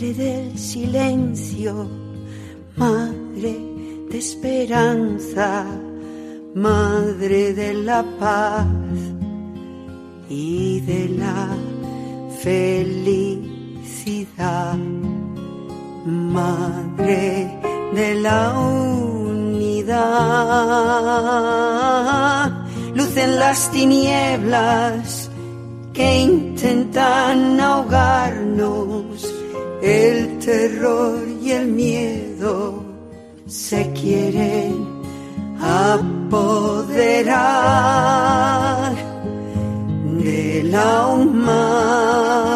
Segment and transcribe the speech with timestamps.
[0.00, 1.86] Madre del silencio,
[2.76, 3.54] Madre
[4.10, 5.66] de esperanza,
[6.54, 8.66] Madre de la paz
[10.30, 11.54] y de la
[12.42, 13.58] felicidad,
[16.06, 17.60] Madre
[17.92, 20.00] de la unidad,
[22.94, 25.30] luz en las tinieblas
[25.92, 29.09] que intentan ahogarnos,
[29.82, 32.84] el terror y el miedo
[33.46, 34.86] se quieren
[35.60, 37.30] apoderar
[40.22, 42.49] de la humanidad.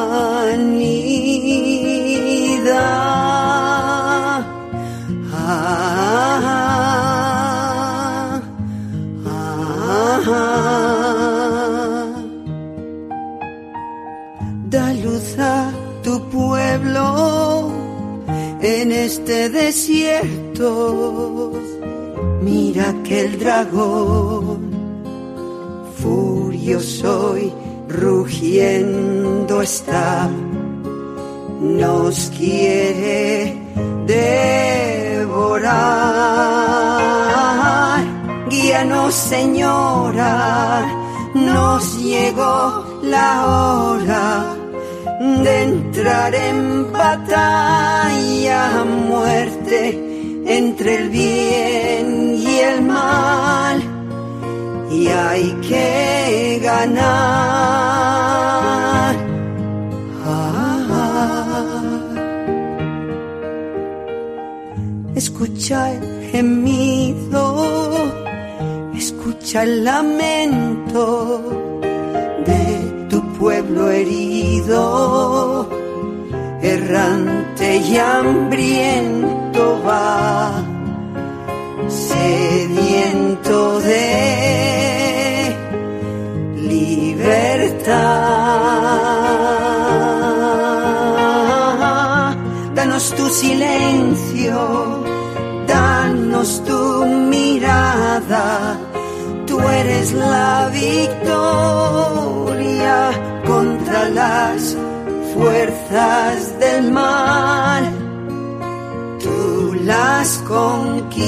[18.61, 21.53] En este desierto.
[22.42, 24.70] Mira que el dragón
[25.97, 27.52] furioso y
[27.89, 30.28] rugiendo está,
[31.61, 33.56] nos quiere
[34.06, 35.55] devorar.
[38.50, 40.84] Guíanos, Señora,
[41.34, 44.64] nos llegó la hora
[45.25, 49.80] de entrar en batalla a muerte
[50.47, 53.83] entre el bien y el mal
[54.91, 58.05] y hay que ganar.
[65.14, 67.64] Escucha el gemido,
[68.95, 71.73] escucha el lamento
[73.45, 75.69] pueblo herido,
[76.62, 80.51] errante y hambriento va,
[81.86, 85.55] sediento de
[86.57, 87.95] libertad.
[92.74, 95.05] Danos tu silencio,
[95.67, 98.79] danos tu mirada.
[99.47, 102.23] Tú eres la victoria
[104.34, 104.77] las
[105.33, 107.84] fuerzas del mal.
[109.22, 111.20] Tú las conquistarás.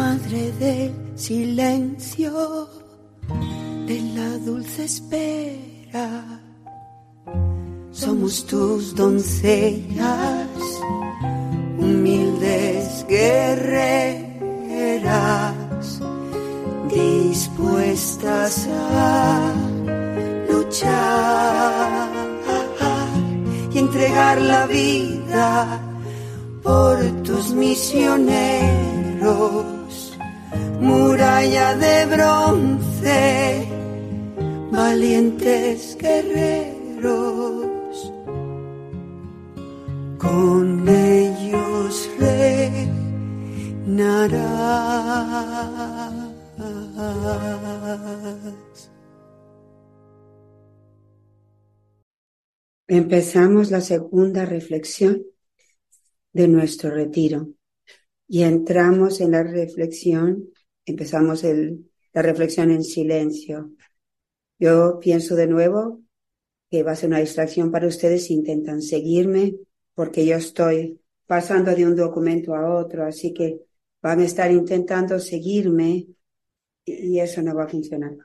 [0.00, 2.32] Madre del silencio,
[3.86, 6.08] de la dulce espera.
[7.92, 10.48] Somos tus doncellas,
[11.78, 14.27] humildes guerreras,
[16.88, 19.52] dispuestas a
[20.50, 22.08] luchar
[23.72, 25.80] y entregar la vida
[26.62, 28.38] por tus misioneros,
[30.80, 33.68] muralla de bronce,
[34.70, 36.78] valientes guerreros.
[40.18, 42.10] Con ellos
[43.88, 45.08] reinarás.
[52.86, 55.24] Empezamos la segunda reflexión
[56.32, 57.48] de nuestro retiro
[58.26, 60.50] y entramos en la reflexión,
[60.86, 63.72] empezamos la reflexión en silencio.
[64.58, 66.00] Yo pienso de nuevo
[66.70, 69.54] que va a ser una distracción para ustedes si intentan seguirme
[69.94, 73.67] porque yo estoy pasando de un documento a otro, así que
[74.00, 76.06] van a estar intentando seguirme
[76.84, 78.16] y eso no va a funcionar.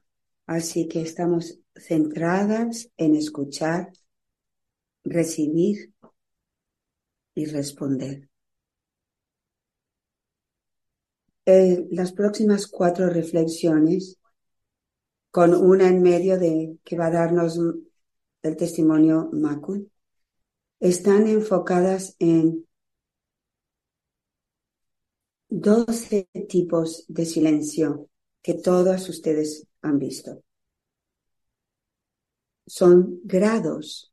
[0.45, 3.91] Así que estamos centradas en escuchar,
[5.03, 5.93] recibir
[7.35, 8.29] y responder.
[11.45, 14.17] Eh, las próximas cuatro reflexiones,
[15.29, 17.59] con una en medio de que va a darnos
[18.43, 19.91] el testimonio Makul,
[20.79, 22.65] están enfocadas en
[25.55, 28.09] 12 tipos de silencio
[28.41, 30.41] que todas ustedes han visto.
[32.65, 34.11] Son grados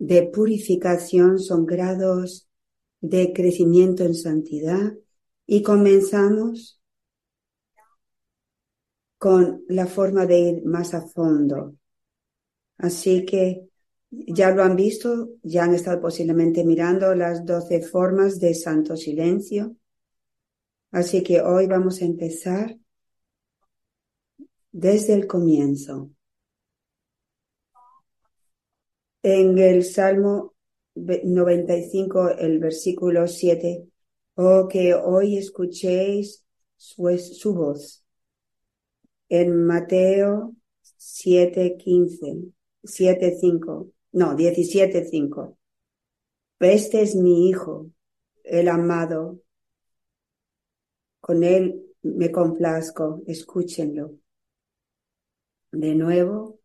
[0.00, 2.48] de purificación, son grados
[3.00, 4.94] de crecimiento en santidad
[5.46, 6.80] y comenzamos
[9.18, 11.76] con la forma de ir más a fondo.
[12.78, 13.68] Así que
[14.10, 19.76] ya lo han visto, ya han estado posiblemente mirando las doce formas de santo silencio.
[20.96, 22.78] Así que hoy vamos a empezar
[24.72, 26.10] desde el comienzo.
[29.22, 30.54] En el Salmo
[30.94, 33.86] 95, el versículo 7,
[34.36, 36.46] oh que hoy escuchéis
[36.78, 38.02] su, su voz.
[39.28, 42.38] En Mateo 7, 15,
[42.84, 45.58] 7, 5, no, 17, 5.
[46.58, 47.90] Este es mi hijo,
[48.44, 49.42] el amado.
[51.26, 54.16] Con él me complazco, escúchenlo.
[55.72, 56.60] De nuevo,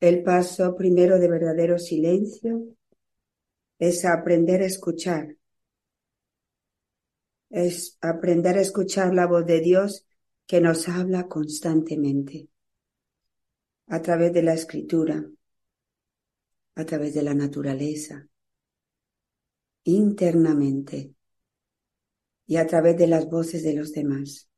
[0.00, 2.76] el paso primero de verdadero silencio
[3.78, 5.34] es aprender a escuchar.
[7.48, 10.06] Es aprender a escuchar la voz de Dios
[10.44, 12.50] que nos habla constantemente
[13.86, 15.24] a través de la escritura,
[16.74, 18.28] a través de la naturaleza,
[19.84, 21.14] internamente
[22.46, 24.48] y a través de las voces de los demás.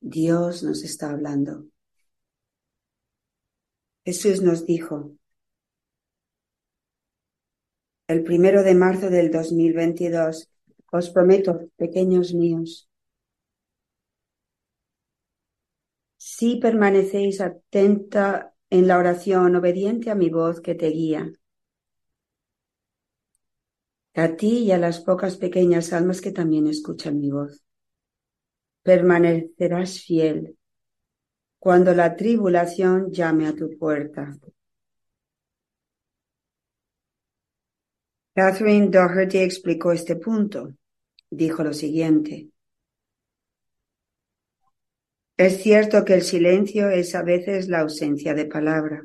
[0.00, 1.66] Dios nos está hablando.
[4.04, 5.12] Jesús nos dijo,
[8.06, 10.50] el primero de marzo del 2022,
[10.90, 12.88] os prometo, pequeños míos,
[16.16, 21.30] si permanecéis atenta en la oración, obediente a mi voz que te guía,
[24.18, 27.62] a ti y a las pocas pequeñas almas que también escuchan mi voz.
[28.82, 30.56] Permanecerás fiel
[31.58, 34.36] cuando la tribulación llame a tu puerta.
[38.34, 40.74] Catherine Doherty explicó este punto.
[41.30, 42.48] Dijo lo siguiente.
[45.36, 49.02] Es cierto que el silencio es a veces la ausencia de palabra,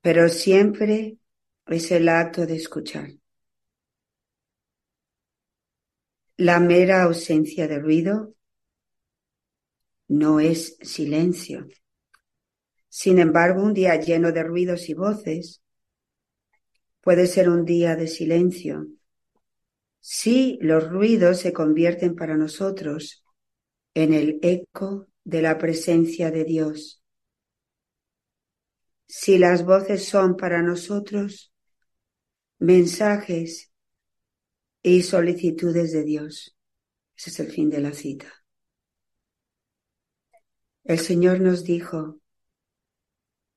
[0.00, 1.18] pero siempre
[1.66, 3.17] es el acto de escuchar.
[6.40, 8.32] La mera ausencia de ruido
[10.06, 11.66] no es silencio.
[12.88, 15.60] Sin embargo, un día lleno de ruidos y voces
[17.00, 18.86] puede ser un día de silencio.
[19.98, 23.24] Si los ruidos se convierten para nosotros
[23.94, 27.02] en el eco de la presencia de Dios.
[29.08, 31.52] Si las voces son para nosotros
[32.60, 33.67] mensajes
[34.96, 36.56] y solicitudes de Dios.
[37.16, 38.26] Ese es el fin de la cita.
[40.84, 42.20] El Señor nos dijo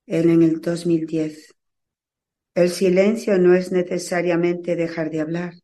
[0.06, 1.54] en el 2010,
[2.54, 5.54] el silencio no es necesariamente dejar de hablar.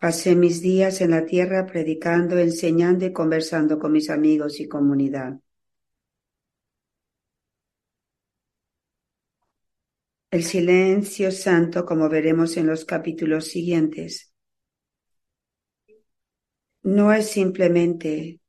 [0.00, 5.38] Pasé mis días en la tierra predicando, enseñando y conversando con mis amigos y comunidad.
[10.30, 14.32] El silencio santo, como veremos en los capítulos siguientes,
[16.82, 18.40] no es simplemente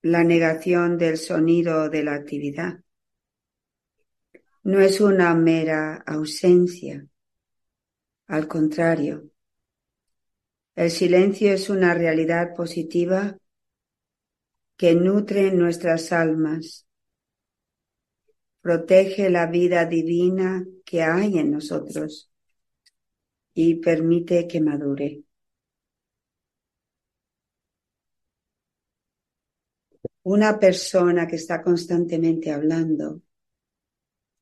[0.00, 2.80] la negación del sonido de la actividad.
[4.62, 7.06] No es una mera ausencia.
[8.26, 9.30] Al contrario,
[10.74, 13.36] el silencio es una realidad positiva
[14.78, 16.86] que nutre nuestras almas,
[18.60, 22.30] protege la vida divina que hay en nosotros
[23.54, 25.22] y permite que madure.
[30.22, 33.22] Una persona que está constantemente hablando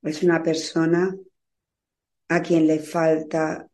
[0.02, 1.16] es una persona
[2.28, 3.68] a quien le falta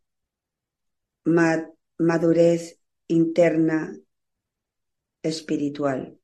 [1.97, 3.97] madurez interna
[5.21, 6.19] espiritual.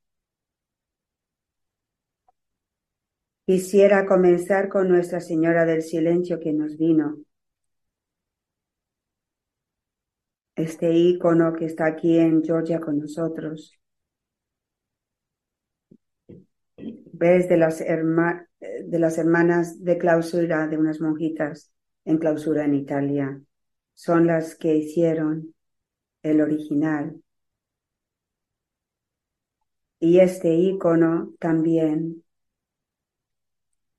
[3.51, 7.17] Quisiera comenzar con Nuestra Señora del Silencio que nos vino.
[10.55, 13.77] Este ícono que está aquí en Georgia con nosotros.
[16.77, 21.73] ves de las, de las hermanas de clausura, de unas monjitas
[22.05, 23.41] en clausura en Italia.
[23.93, 25.53] Son las que hicieron
[26.23, 27.21] el original.
[29.99, 32.23] Y este icono también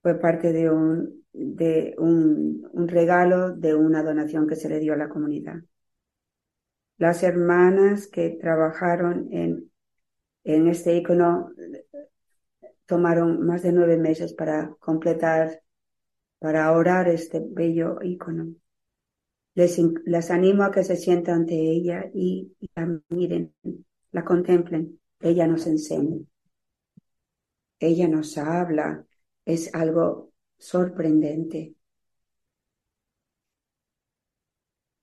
[0.02, 1.22] fue parte de un,
[2.88, 5.62] regalo de una donación que se le dio a la comunidad.
[6.98, 9.70] Las hermanas que trabajaron en,
[10.44, 11.52] este icono
[12.86, 15.62] tomaron más de nueve meses para completar,
[16.38, 18.54] para orar este bello icono.
[19.54, 23.54] Les, animo a que se sientan ante ella y, la miren,
[24.10, 24.98] la contemplen.
[25.20, 26.18] Ella nos enseña.
[27.78, 29.06] Ella nos habla.
[29.44, 31.74] Es algo sorprendente.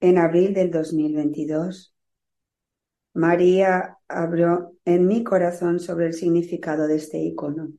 [0.02, 1.94] En abril del 2022,
[3.14, 7.74] María abrió en mi corazón sobre el significado de este icono.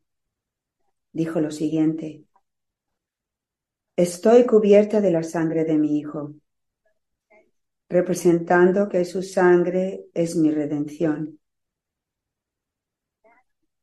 [1.12, 2.24] Dijo lo siguiente.
[3.96, 6.34] Estoy cubierta de la sangre de mi Hijo,
[7.88, 11.39] representando que su sangre es mi redención.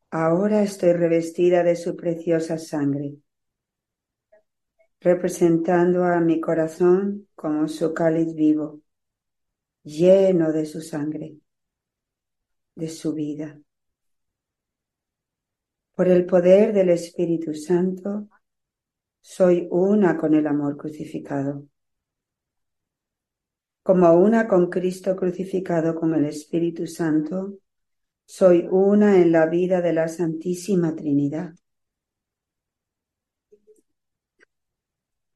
[0.09, 3.17] Ahora estoy revestida de su preciosa sangre,
[5.01, 8.81] representando a mi corazón como su cáliz vivo
[9.87, 11.37] lleno de su sangre,
[12.75, 13.59] de su vida.
[15.95, 18.27] Por el poder del Espíritu Santo,
[19.21, 21.67] soy una con el amor crucificado.
[23.81, 27.59] Como una con Cristo crucificado con el Espíritu Santo,
[28.27, 31.55] soy una en la vida de la Santísima Trinidad.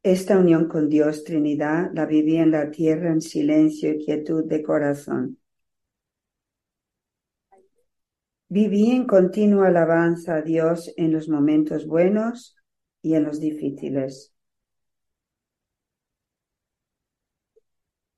[0.03, 4.61] Esta unión con Dios Trinidad la viví en la tierra en silencio y quietud de
[4.61, 5.37] corazón.
[8.49, 12.57] Viví en continua alabanza a Dios en los momentos buenos
[13.01, 14.33] y en los difíciles.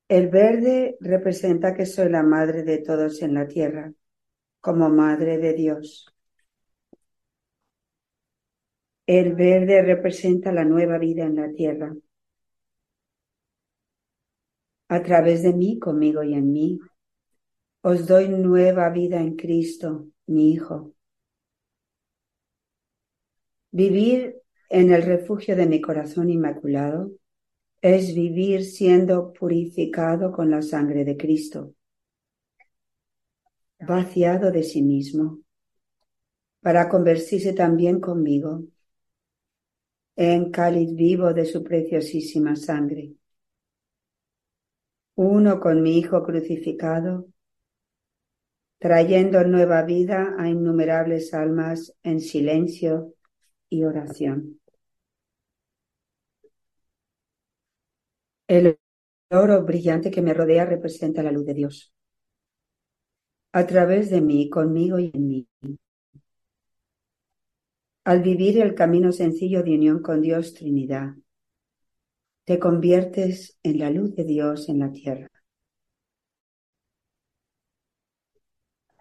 [0.08, 3.94] El verde representa que soy la madre de todos en la tierra,
[4.64, 6.08] como madre de Dios.
[9.06, 11.94] El verde representa la nueva vida en la tierra.
[14.88, 16.80] A través de mí, conmigo y en mí,
[17.82, 20.94] os doy nueva vida en Cristo, mi Hijo.
[23.72, 24.38] Vivir
[24.70, 27.12] en el refugio de mi corazón inmaculado
[27.82, 31.74] es vivir siendo purificado con la sangre de Cristo,
[33.86, 35.40] vaciado de sí mismo,
[36.62, 38.64] para convertirse también conmigo
[40.16, 43.14] en cáliz vivo de su preciosísima sangre.
[45.16, 47.28] Uno con mi Hijo crucificado,
[48.80, 53.14] trayendo nueva vida a innumerables almas en silencio
[53.70, 54.60] y oración.
[58.48, 58.78] El
[59.32, 61.93] oro brillante que me rodea representa la luz de Dios.
[63.54, 65.48] A través de mí, conmigo y en mí,
[68.06, 71.14] al vivir el camino sencillo de unión con Dios Trinidad,
[72.46, 75.30] te conviertes en la luz de Dios en la tierra.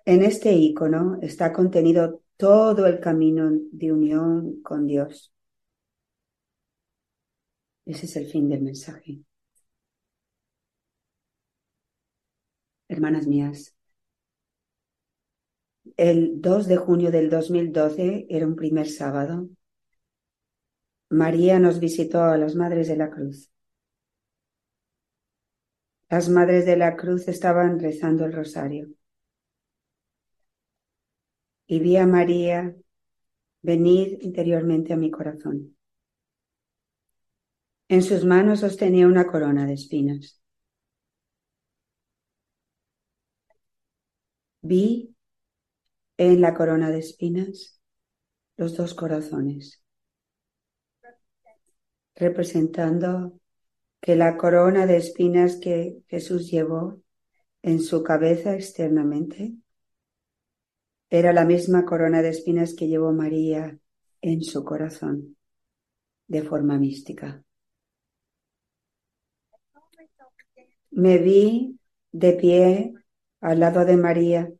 [0.05, 5.33] En este icono está contenido todo el camino de unión con Dios.
[7.87, 9.21] Ese es el fin del mensaje.
[12.89, 13.75] Hermanas mías,
[15.97, 19.49] el 2 de junio del 2012 era un primer sábado.
[21.11, 23.51] María nos visitó a las Madres de la Cruz.
[26.09, 28.89] Las Madres de la Cruz estaban rezando el rosario.
[31.67, 32.75] Y vi a María
[33.63, 35.77] venir interiormente a mi corazón.
[37.89, 40.41] En sus manos sostenía una corona de espinas.
[44.63, 45.12] Vi
[46.31, 47.81] en la corona de espinas
[48.57, 49.83] los dos corazones,
[52.15, 53.41] representando
[54.01, 57.01] que la corona de espinas que Jesús llevó
[57.63, 59.55] en su cabeza externamente
[61.11, 63.79] era la misma corona de espinas que llevó María
[64.21, 65.37] en su corazón
[66.29, 67.45] de forma mística.
[70.91, 71.79] Me vi
[72.13, 72.93] de pie
[73.41, 74.53] al lado de María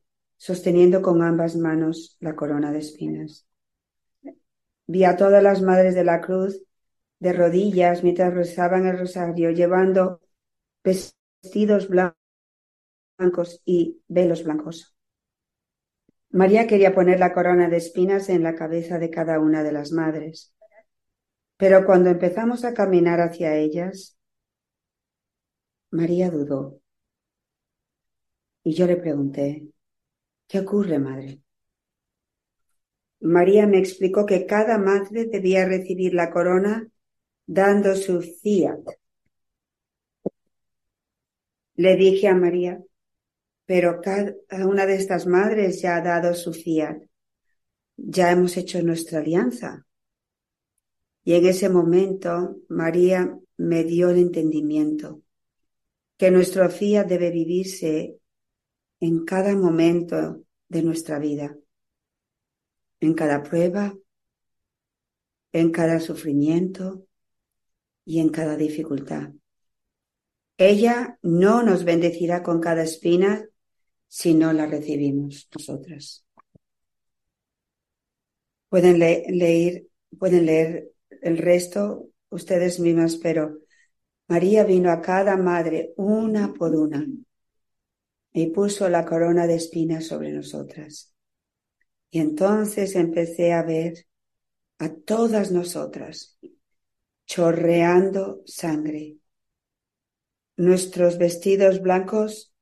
[0.43, 3.47] sosteniendo con ambas manos la corona de espinas.
[4.89, 6.65] Vi a todas las madres de la cruz
[7.21, 10.21] de rodillas mientras rezaban el rosario, llevando
[10.83, 14.97] vestidos blancos y velos blancos.
[16.31, 19.93] María quería poner la corona de espinas en la cabeza de cada una de las
[19.93, 20.53] madres.
[21.57, 24.19] Pero cuando empezamos a caminar hacia ellas,
[25.93, 26.81] María dudó.
[28.65, 29.72] Y yo le pregunté,
[30.53, 31.41] ¿Qué ocurre, madre?
[33.21, 36.91] María me explicó que cada madre debía recibir la corona
[37.47, 38.81] dando su fiat.
[41.77, 42.83] Le dije a María,
[43.65, 44.35] pero cada
[44.67, 46.99] una de estas madres ya ha dado su fiat.
[47.97, 49.87] Ya hemos hecho nuestra alianza.
[51.25, 55.23] Y en ese momento María me dio el entendimiento
[56.19, 58.19] que nuestro fiat debe vivirse
[59.03, 61.57] en cada momento de nuestra vida,
[63.01, 63.99] en cada prueba,
[65.51, 67.05] en cada sufrimiento
[68.05, 69.33] y en cada dificultad.
[70.57, 73.45] Ella no nos bendecirá con cada espina,
[74.07, 76.25] si no la recibimos nosotras.
[78.69, 79.85] Pueden leer,
[80.17, 80.93] pueden leer
[81.23, 83.59] el resto ustedes mismas, pero
[84.29, 87.05] María vino a cada madre una por una
[88.33, 91.15] y puso la corona de espinas sobre nosotras.
[92.11, 94.07] Y entonces empecé a ver
[94.79, 96.39] a todas nosotras
[97.27, 99.19] chorreando sangre.
[100.57, 102.55] Nuestros vestidos blancos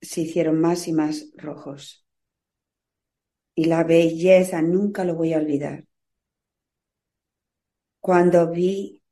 [0.00, 2.06] se hicieron más y más rojos.
[3.54, 5.86] Y la belleza nunca lo voy a olvidar.
[8.00, 9.02] Cuando vi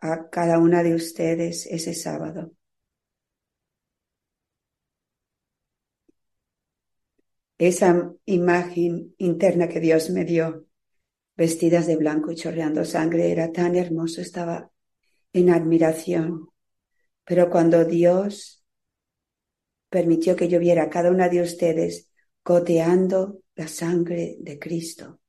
[0.00, 2.52] a cada una de ustedes ese sábado,
[7.58, 10.66] esa imagen interna que Dios me dio,
[11.36, 14.70] vestidas de blanco y chorreando sangre, era tan hermoso, estaba
[15.32, 16.48] en admiración.
[17.24, 18.64] Pero cuando Dios
[19.88, 22.10] permitió que yo viera a cada una de ustedes
[22.44, 25.20] goteando la sangre de Cristo,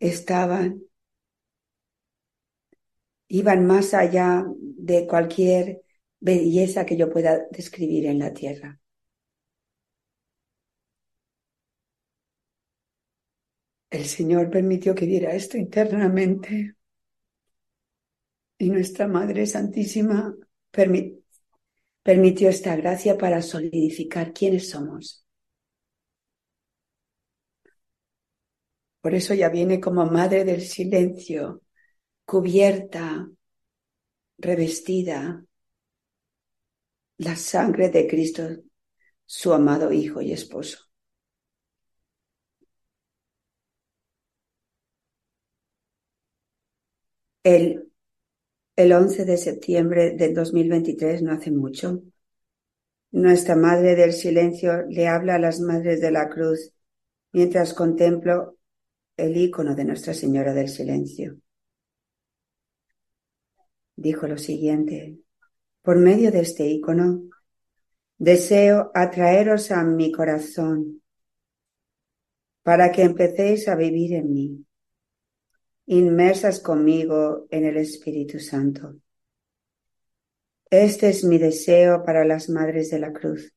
[0.00, 0.82] estaban,
[3.28, 5.82] iban más allá de cualquier
[6.20, 8.81] belleza que yo pueda describir en la tierra.
[13.92, 16.76] El Señor permitió que diera esto internamente
[18.56, 20.34] y nuestra Madre Santísima
[22.02, 25.26] permitió esta gracia para solidificar quiénes somos.
[29.02, 31.60] Por eso ya viene como Madre del Silencio,
[32.24, 33.28] cubierta,
[34.38, 35.44] revestida,
[37.18, 38.48] la sangre de Cristo,
[39.26, 40.91] su amado Hijo y Esposo.
[47.44, 47.90] El,
[48.76, 52.02] el 11 de septiembre del 2023, no hace mucho,
[53.10, 56.72] nuestra Madre del Silencio le habla a las Madres de la Cruz
[57.32, 58.56] mientras contemplo
[59.16, 61.36] el icono de Nuestra Señora del Silencio.
[63.96, 65.18] Dijo lo siguiente,
[65.82, 67.24] por medio de este icono,
[68.18, 71.02] deseo atraeros a mi corazón
[72.62, 74.66] para que empecéis a vivir en mí
[75.98, 78.94] inmersas conmigo en el Espíritu Santo.
[80.70, 83.52] Este es mi deseo para las Madres de la Cruz.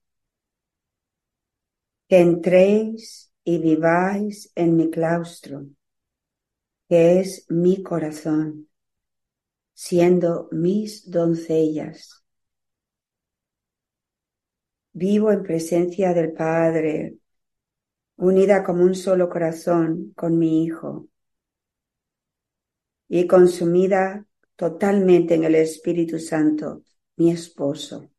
[2.10, 5.66] Que entréis y viváis en mi claustro,
[6.90, 8.68] que es mi corazón,
[9.74, 12.22] siendo mis doncellas.
[14.92, 17.16] Vivo en presencia del Padre,
[18.18, 21.08] unida como un solo corazón con mi Hijo
[23.08, 26.84] y consumida totalmente en el Espíritu Santo,
[27.18, 28.10] mi esposo,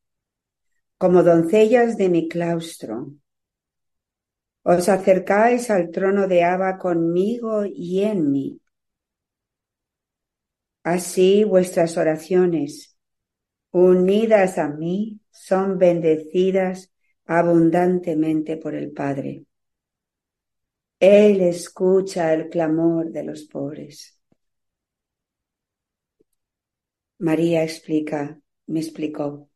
[0.99, 3.13] como doncellas de mi claustro.
[4.63, 8.61] Os acercáis al trono de Abba conmigo y en mí.
[10.83, 12.97] Así vuestras oraciones,
[13.71, 16.93] unidas a mí, son bendecidas
[17.27, 19.45] abundantemente por el Padre.
[20.99, 24.16] Él escucha el clamor de los pobres.
[27.19, 29.49] María explica, me explicó.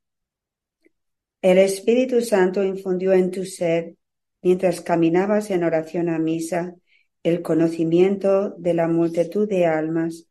[1.42, 3.96] El Espíritu Santo infundió en tu ser,
[4.42, 6.74] mientras caminabas en oración a misa,
[7.22, 10.26] el conocimiento de la multitud de almas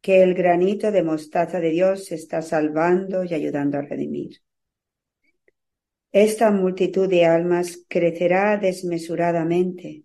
[0.00, 4.42] que el granito de mostaza de Dios está salvando y ayudando a redimir.
[6.12, 10.04] Esta multitud de almas crecerá desmesuradamente.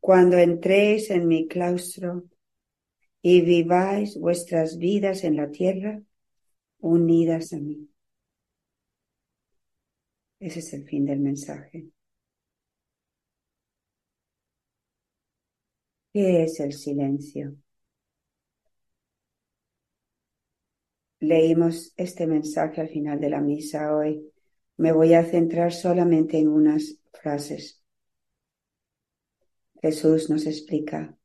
[0.00, 2.24] Cuando entréis en mi claustro,
[3.22, 6.02] y viváis vuestras vidas en la tierra
[6.80, 7.88] unidas a mí.
[10.40, 11.86] Ese es el fin del mensaje.
[16.12, 17.56] ¿Qué es el silencio?
[21.20, 24.30] Leímos este mensaje al final de la misa hoy.
[24.76, 27.82] Me voy a centrar solamente en unas frases.
[29.82, 31.16] Jesús nos explica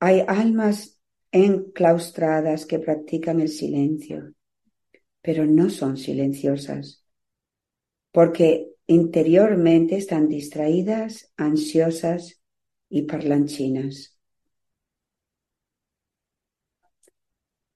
[0.00, 0.98] hay almas
[1.30, 4.34] enclaustradas que practican el silencio,
[5.22, 7.04] pero no son silenciosas,
[8.10, 12.42] porque interiormente están distraídas, ansiosas
[12.88, 14.18] y parlanchinas.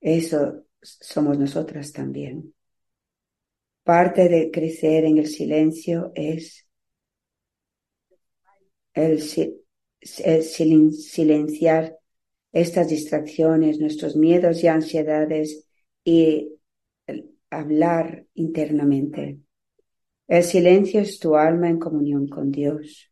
[0.00, 2.54] Eso somos nosotras también.
[3.82, 6.66] Parte de crecer en el silencio es
[8.94, 9.20] el,
[10.52, 11.98] silenciar
[12.54, 15.66] estas distracciones, nuestros miedos y ansiedades
[16.04, 16.52] y
[17.50, 19.40] hablar internamente.
[20.28, 23.10] El silencio es tu alma en comunión con Dios.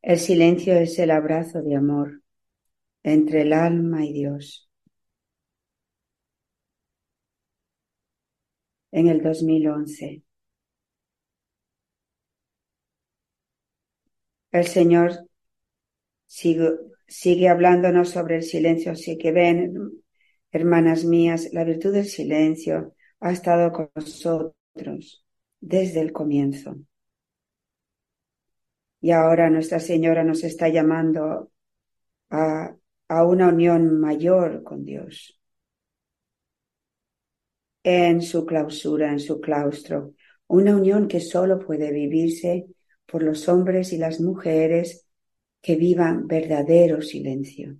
[0.00, 2.22] El silencio es el abrazo de amor
[3.02, 4.70] entre el alma y Dios.
[8.92, 10.22] En el 2011,
[14.52, 15.28] el Señor
[17.06, 20.02] sigue hablándonos sobre el silencio, así que ven,
[20.50, 25.24] hermanas mías, la virtud del silencio ha estado con nosotros
[25.60, 26.76] desde el comienzo.
[29.00, 31.50] Y ahora Nuestra Señora nos está llamando
[32.30, 32.74] a,
[33.08, 35.38] a una unión mayor con Dios.
[37.82, 40.14] En su clausura, en su claustro,
[40.46, 42.66] una unión que solo puede vivirse
[43.06, 45.03] por los hombres y las mujeres
[45.64, 47.76] que vivan verdadero silencio.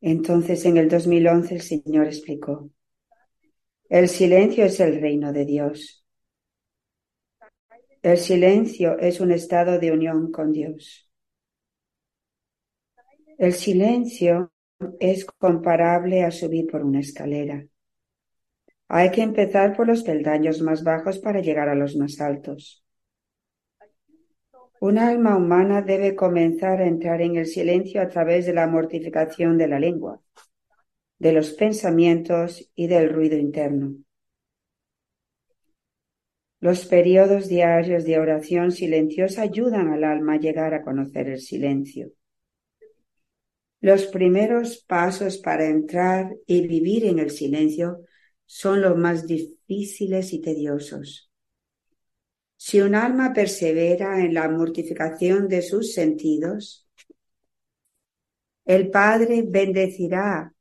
[0.00, 2.68] Entonces en el 2011 el Señor explicó,
[3.88, 6.02] el silencio es el reino de Dios
[8.02, 11.08] el silencio es un estado de unión con Dios.
[13.38, 14.52] El silencio
[14.98, 17.64] es comparable a subir por una escalera.
[18.88, 22.84] Hay que empezar por los peldaños más bajos para llegar a los más altos.
[24.88, 29.56] Un alma humana debe comenzar a entrar en el silencio a través de la mortificación
[29.56, 30.20] de la lengua,
[31.20, 33.94] de los pensamientos y del ruido interno.
[36.58, 42.10] Los periodos diarios de oración silenciosa ayudan al alma a llegar a conocer el silencio.
[43.80, 48.00] Los primeros pasos para entrar y vivir en el silencio
[48.46, 51.31] son los más difíciles y tediosos.
[52.64, 56.86] Si un alma persevera en la mortificación de sus sentidos,
[58.64, 60.54] el Padre bendecirá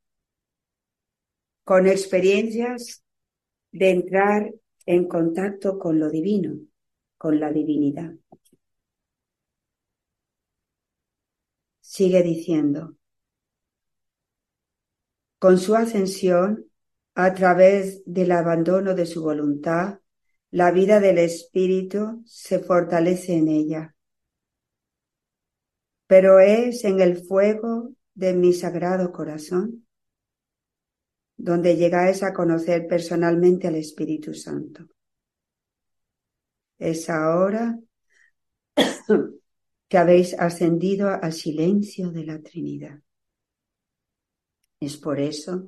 [1.63, 3.03] con experiencias
[3.71, 4.51] de entrar
[4.87, 6.55] en contacto con lo divino,
[7.19, 8.15] con la divinidad.
[11.81, 12.95] Sigue diciendo,
[15.37, 16.65] con su ascensión,
[17.13, 20.00] a través del abandono de su voluntad,
[20.51, 23.95] la vida del Espíritu se fortalece en ella.
[26.07, 29.85] Pero es en el fuego de mi sagrado corazón
[31.37, 34.87] donde llegáis a conocer personalmente al Espíritu Santo.
[36.77, 37.79] Es ahora
[39.87, 42.99] que habéis ascendido al silencio de la Trinidad.
[44.79, 45.67] Es por eso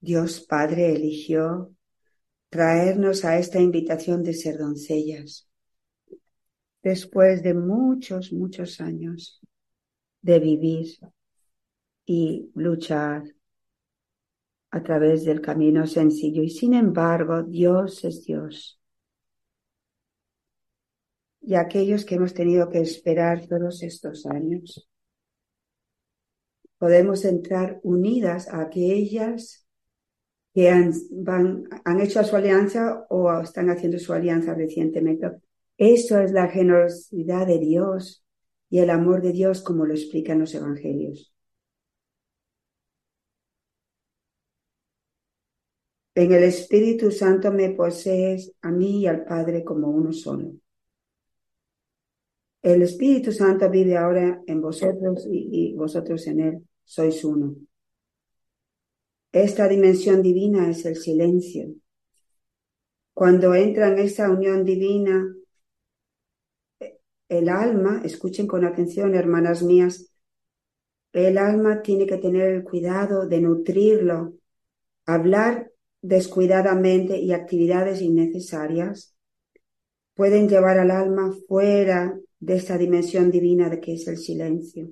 [0.00, 1.73] Dios Padre eligió
[2.54, 5.48] traernos a esta invitación de ser doncellas,
[6.84, 9.40] después de muchos, muchos años
[10.22, 10.86] de vivir
[12.06, 13.24] y luchar
[14.70, 16.44] a través del camino sencillo.
[16.44, 18.80] Y sin embargo, Dios es Dios.
[21.40, 24.88] Y aquellos que hemos tenido que esperar todos estos años,
[26.78, 29.63] podemos entrar unidas a aquellas
[30.54, 30.92] que han,
[31.84, 35.30] han hecho su alianza o están haciendo su alianza recientemente.
[35.76, 38.24] Eso es la generosidad de Dios
[38.70, 41.34] y el amor de Dios como lo explican los evangelios.
[46.16, 50.52] En el Espíritu Santo me posees a mí y al Padre como uno solo.
[52.62, 56.68] El Espíritu Santo vive ahora en vosotros y, vosotros en él.
[56.84, 57.56] Sois uno.
[59.34, 61.74] Esta dimensión divina es el silencio.
[63.12, 65.26] Cuando entra en esa unión divina,
[67.28, 70.14] el alma, escuchen con atención, hermanas mías,
[71.12, 74.34] el alma tiene que tener el cuidado de nutrirlo,
[75.04, 79.16] hablar descuidadamente y actividades innecesarias
[80.14, 84.90] pueden llevar al alma fuera de esta dimensión divina de que es el silencio.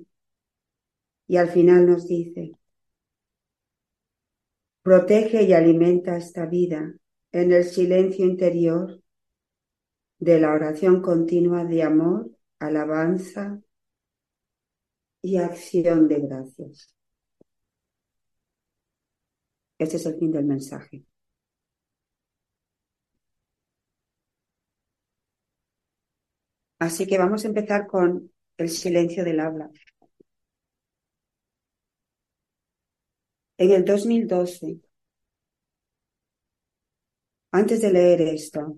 [1.29, 2.51] Y al final nos dice,
[4.83, 6.93] protege y alimenta esta vida
[7.31, 9.01] en el silencio interior
[10.19, 13.59] de la oración continua de amor, alabanza
[15.21, 16.93] y acción de gracias.
[19.77, 21.03] Este es el fin del mensaje.
[26.79, 29.69] Así que vamos a empezar con el silencio del habla.
[33.63, 34.81] En el 2012,
[37.51, 38.77] antes de leer esto,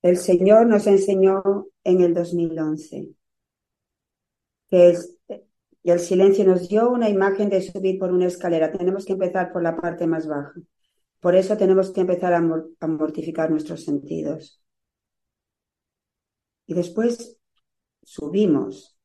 [0.00, 3.08] el Señor nos enseñó en el 2011
[4.70, 4.96] que
[5.82, 8.72] Y el silencio nos dio una imagen de subir por una escalera.
[8.72, 10.54] Tenemos que empezar por la parte más baja.
[11.20, 12.40] Por eso tenemos que empezar a
[12.88, 14.62] mortificar nuestros sentidos.
[16.66, 17.36] Y después
[18.02, 18.97] subimos.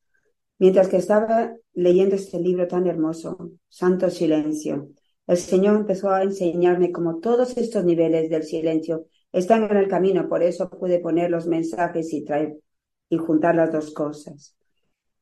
[0.58, 4.90] Mientras que estaba leyendo este libro tan hermoso, Santo Silencio,
[5.26, 10.28] el Señor empezó a enseñarme cómo todos estos niveles del silencio están en el camino,
[10.28, 12.58] por eso pude poner los mensajes y traer
[13.08, 14.56] y juntar las dos cosas.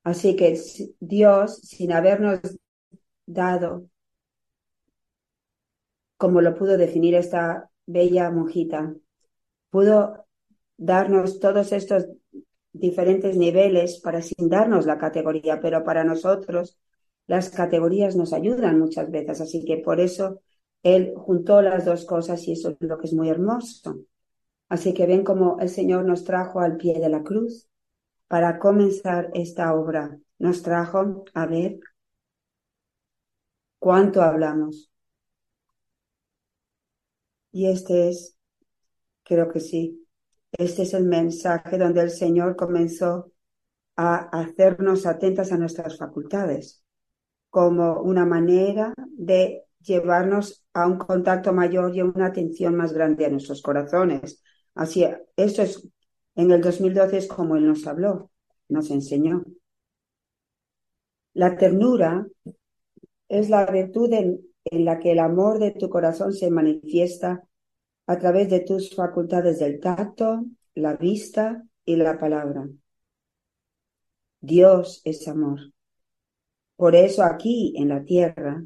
[0.03, 0.59] Así que
[1.01, 2.41] Dios, sin habernos
[3.27, 3.87] dado,
[6.17, 8.95] como lo pudo definir esta bella monjita,
[9.71, 10.27] pudo
[10.77, 12.07] darnos todos estos
[12.73, 16.79] diferentes niveles para sin darnos la categoría, pero para nosotros
[17.27, 20.41] las categorías nos ayudan muchas veces, así que por eso
[20.83, 24.01] él juntó las dos cosas y eso es lo que es muy hermoso.
[24.69, 27.69] Así que ven cómo el Señor nos trajo al pie de la cruz
[28.29, 30.19] para comenzar esta obra.
[30.39, 31.79] Nos trajo a ver
[33.79, 34.91] cuánto hablamos.
[37.53, 38.37] Y este es,
[39.25, 40.02] creo que sí,
[40.53, 43.33] este es el mensaje donde el Señor comenzó
[43.97, 46.83] a hacernos atentas a nuestras facultades
[47.51, 53.27] como una manera de llevarnos a un contacto mayor y a una atención más grande
[53.27, 54.43] a nuestros corazones.
[54.75, 55.87] Así, esto es,
[56.35, 58.31] en el 2012 es como Él nos habló,
[58.69, 59.45] nos enseñó.
[61.35, 62.27] La ternura
[63.29, 67.43] es la virtud en la que el amor de tu corazón se manifiesta
[68.13, 70.45] a través de tus facultades del tacto,
[70.75, 72.69] la vista y la palabra.
[74.41, 75.61] Dios es amor.
[76.77, 78.63] Por eso aquí en la tierra,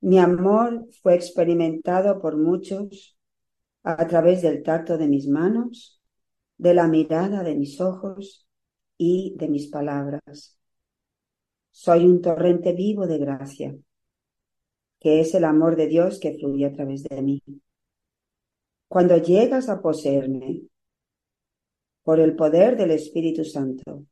[0.00, 3.18] mi amor fue experimentado por muchos
[3.82, 6.00] a través del tacto de mis manos,
[6.56, 8.48] de la mirada de mis ojos
[8.96, 10.58] y de mis palabras.
[11.70, 13.76] Soy un torrente vivo de gracia,
[15.00, 17.42] que es el amor de Dios que fluye a través de mí.
[18.88, 20.62] Cuando llegas a poseerme
[22.02, 24.06] por el poder del Espíritu Santo,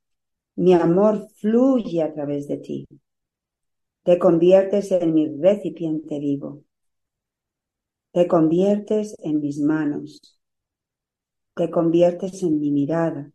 [0.56, 2.86] mi amor fluye a través de ti.
[4.02, 6.62] Te conviertes en mi recipiente vivo.
[8.12, 10.38] Te conviertes en mis manos.
[11.54, 13.32] Te conviertes en mi mirada.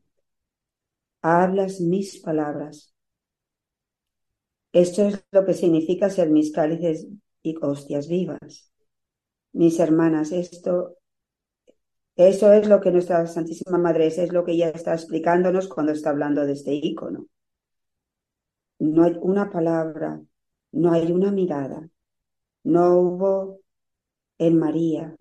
[1.21, 2.93] Hablas mis palabras.
[4.71, 7.07] Esto es lo que significa ser mis cálices
[7.43, 8.71] y hostias vivas.
[9.53, 10.97] Mis hermanas, esto
[12.15, 16.09] eso es lo que nuestra Santísima Madre, es lo que ella está explicándonos cuando está
[16.11, 17.27] hablando de este icono.
[18.79, 20.21] No hay una palabra,
[20.71, 21.89] no hay una mirada,
[22.63, 23.61] no hubo
[24.37, 25.15] en María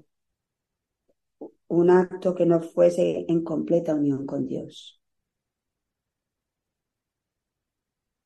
[1.68, 5.00] un acto que no fuese en completa unión con Dios.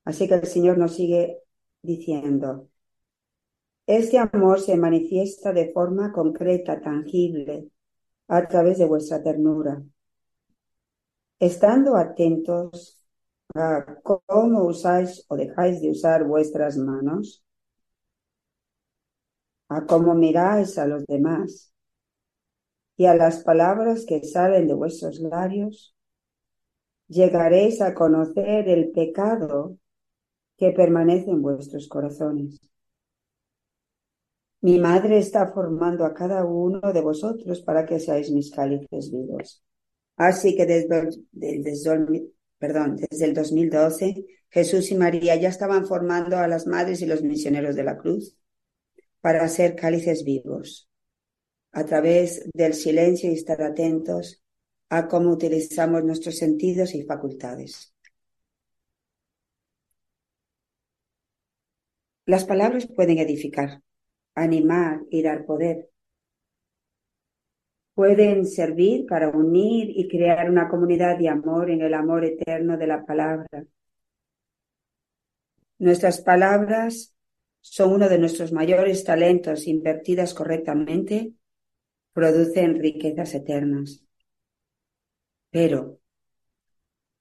[0.05, 1.40] Así que el Señor nos sigue
[1.83, 2.68] diciendo,
[3.87, 7.70] este amor se manifiesta de forma concreta, tangible,
[8.29, 9.83] a través de vuestra ternura,
[11.39, 13.05] estando atentos
[13.55, 17.45] a cómo usáis o dejáis de usar vuestras manos,
[19.69, 21.73] a cómo miráis a los demás
[22.97, 25.95] y a las palabras que salen de vuestros labios,
[27.09, 29.77] llegaréis a conocer el pecado
[30.57, 32.61] que permanece en vuestros corazones.
[34.64, 39.62] Mi madre está formando a cada uno de vosotros para que seáis mis cálices vivos.
[40.16, 46.48] Así que desde, desde, perdón, desde el 2012, Jesús y María ya estaban formando a
[46.48, 48.38] las madres y los misioneros de la cruz
[49.20, 50.88] para ser cálices vivos,
[51.72, 54.42] a través del silencio y estar atentos
[54.88, 57.94] a cómo utilizamos nuestros sentidos y facultades.
[62.24, 63.83] Las palabras pueden edificar,
[64.35, 65.90] animar y dar poder.
[67.94, 72.87] Pueden servir para unir y crear una comunidad de amor en el amor eterno de
[72.87, 73.64] la palabra.
[75.79, 77.14] Nuestras palabras
[77.61, 79.66] son uno de nuestros mayores talentos.
[79.68, 81.35] Invertidas correctamente,
[82.12, 84.05] producen riquezas eternas.
[85.51, 86.01] Pero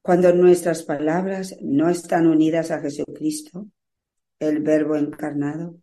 [0.02, 3.67] cuando nuestras palabras no están unidas a Jesucristo,
[4.39, 5.83] el Verbo encarnado,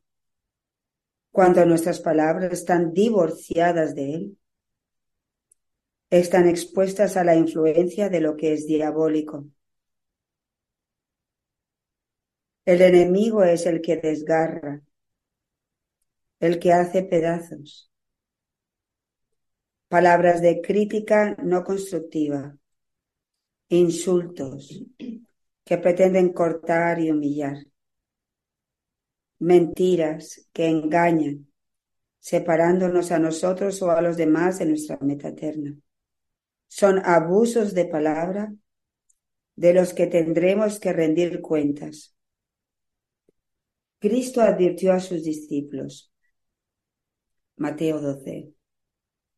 [1.31, 4.39] cuando nuestras palabras están divorciadas de Él,
[6.11, 9.47] están expuestas a la influencia de lo que es diabólico.
[12.65, 14.83] El enemigo es el que desgarra,
[16.41, 17.91] el que hace pedazos.
[19.89, 22.57] Palabras de crítica no constructiva,
[23.69, 24.85] insultos
[25.65, 27.57] que pretenden cortar y humillar
[29.41, 31.49] mentiras que engañan,
[32.21, 35.75] separándonos a nosotros o a los demás de nuestra meta eterna.
[36.69, 38.55] Son abusos de palabra
[39.57, 42.15] de los que tendremos que rendir cuentas.
[43.99, 46.13] Cristo advirtió a sus discípulos.
[47.57, 48.53] Mateo 12,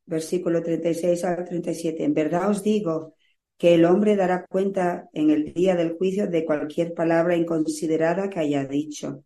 [0.06, 2.04] versículo 36 al 37.
[2.04, 3.14] En verdad os digo
[3.56, 8.40] que el hombre dará cuenta en el día del juicio de cualquier palabra inconsiderada que
[8.40, 9.24] haya dicho.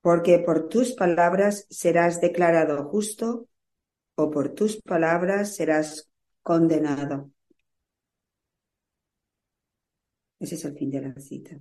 [0.00, 3.48] Porque por tus palabras serás declarado justo
[4.14, 6.10] o por tus palabras serás
[6.42, 7.30] condenado.
[10.38, 11.58] Ese es el fin de la cita.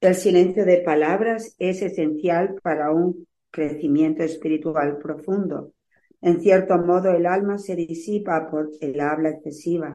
[0.00, 5.72] El silencio de palabras es esencial para un crecimiento espiritual profundo.
[6.20, 9.94] En cierto modo, el alma se disipa por el habla excesiva,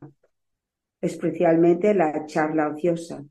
[1.02, 3.24] especialmente la charla ociosa.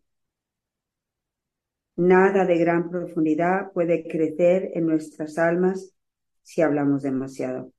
[1.99, 5.97] Nada de gran profundidad puede crecer en nuestras almas
[6.43, 7.73] si hablamos demasiado.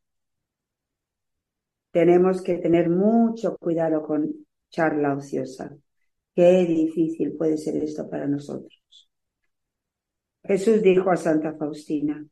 [1.92, 5.74] Tenemos que tener mucho cuidado con charla ociosa.
[6.36, 9.10] Qué difícil puede ser esto para nosotros.
[10.44, 12.26] Jesús dijo a Santa Faustina,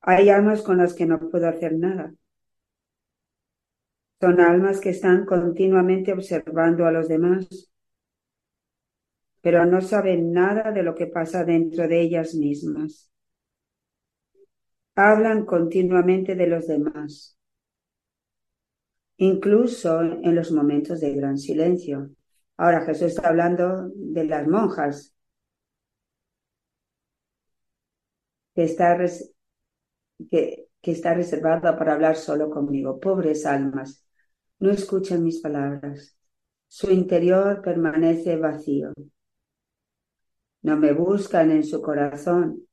[0.00, 2.12] hay almas con las que no puedo hacer nada.
[4.20, 7.70] Son almas que están continuamente observando a los demás,
[9.46, 13.12] pero no saben nada de lo que pasa dentro de ellas mismas.
[14.96, 17.38] Hablan continuamente de los demás,
[19.18, 22.10] incluso en los momentos de gran silencio.
[22.56, 25.14] Ahora Jesús está hablando de las monjas,
[28.52, 28.98] que está,
[30.28, 32.98] que, está reservada para hablar solo conmigo.
[32.98, 34.04] Pobres almas,
[34.58, 36.18] no escuchan mis palabras.
[36.66, 38.92] Su interior permanece vacío.
[40.66, 42.66] No me buscan en su corazón,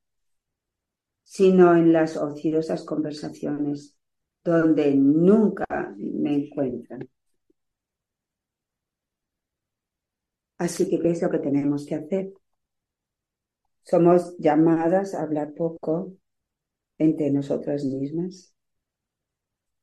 [1.23, 3.95] sino en las ociosas conversaciones
[4.43, 7.08] donde nunca me encuentran.
[10.58, 12.34] Así que, ¿qué es lo que tenemos que hacer?
[13.84, 16.13] Somos llamadas a hablar poco
[16.97, 18.56] entre nosotras mismas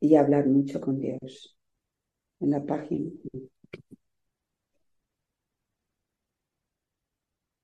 [0.00, 1.56] y a hablar mucho con Dios.
[2.40, 3.10] En la página.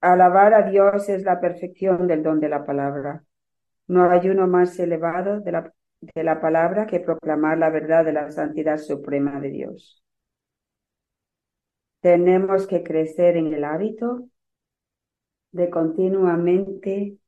[0.07, 3.25] Alabar a Dios es la perfección del don de la palabra.
[3.89, 8.13] No hay uno más elevado de la, de la palabra que proclamar la verdad de
[8.13, 10.05] la santidad suprema de Dios.
[12.01, 14.29] Tenemos que crecer en el hábito
[15.51, 17.19] de continuamente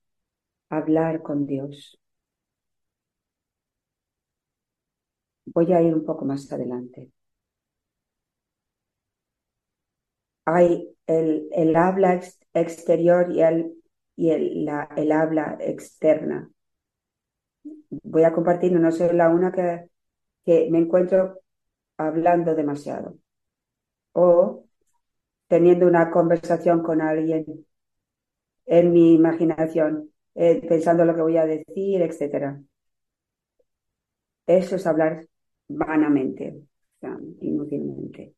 [0.70, 1.98] hablar con Dios.
[5.46, 7.10] Voy a ir un poco más adelante.
[10.54, 12.20] Hay el, el habla
[12.54, 13.74] exterior y el,
[14.16, 16.50] y el, la, el habla externa.
[18.02, 19.88] Voy a compartir, no soy la una que,
[20.44, 21.40] que me encuentro
[21.98, 23.18] hablando demasiado
[24.12, 24.64] o
[25.48, 27.66] teniendo una conversación con alguien
[28.66, 32.60] en mi imaginación, eh, pensando lo que voy a decir, etcétera.
[34.46, 35.28] Eso es hablar
[35.68, 36.62] vanamente,
[37.40, 38.34] inútilmente.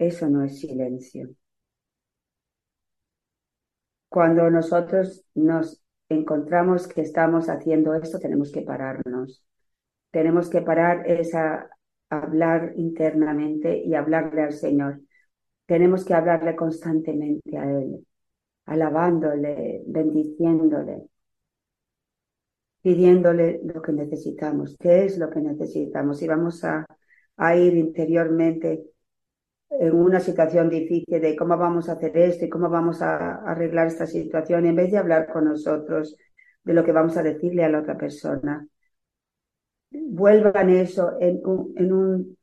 [0.00, 1.28] Eso no es silencio.
[4.08, 9.44] Cuando nosotros nos encontramos que estamos haciendo esto, tenemos que pararnos.
[10.10, 11.70] Tenemos que parar esa
[12.10, 15.00] hablar internamente y hablarle al Señor.
[15.66, 18.06] Tenemos que hablarle constantemente a Él,
[18.66, 21.08] alabándole, bendiciéndole,
[22.82, 26.22] pidiéndole lo que necesitamos, qué es lo que necesitamos.
[26.22, 26.86] Y vamos a,
[27.36, 28.90] a ir interiormente
[29.70, 33.86] en una situación difícil de cómo vamos a hacer esto y cómo vamos a arreglar
[33.86, 36.16] esta situación, en vez de hablar con nosotros
[36.64, 38.66] de lo que vamos a decirle a la otra persona.
[39.92, 42.38] Vuelvan eso en un, en un,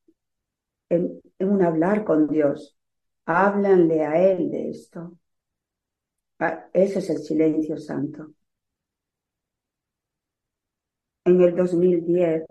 [0.90, 2.78] en, un hablar con Dios.
[3.26, 5.18] Háblanle a Él de esto.
[6.40, 8.32] Ah, eso es el silencio santo.
[11.26, 12.44] En el 2010,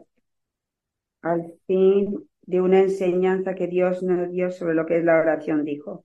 [1.23, 5.65] al fin de una enseñanza que Dios nos dio sobre lo que es la oración,
[5.65, 6.05] dijo.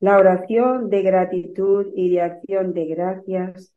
[0.00, 3.74] La oración de gratitud y de acción de gracias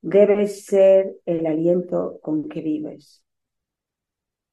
[0.00, 3.24] debe ser el aliento con que vives.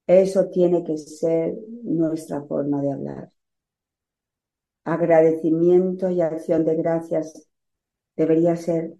[0.07, 3.32] Eso tiene que ser nuestra forma de hablar.
[4.84, 7.47] Agradecimiento y acción de gracias
[8.15, 8.95] debería ser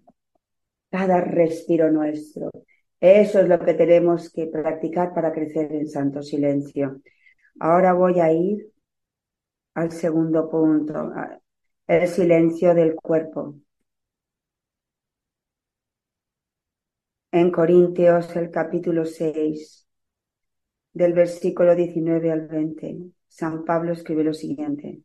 [0.90, 2.50] cada respiro nuestro,
[3.02, 7.02] eso es lo que tenemos que practicar para crecer en santo silencio.
[7.58, 8.72] Ahora voy a ir
[9.74, 11.10] al segundo punto,
[11.88, 13.56] el silencio del cuerpo.
[17.32, 19.88] En Corintios, el capítulo 6,
[20.92, 25.02] del versículo 19 al 20, San Pablo escribe lo siguiente.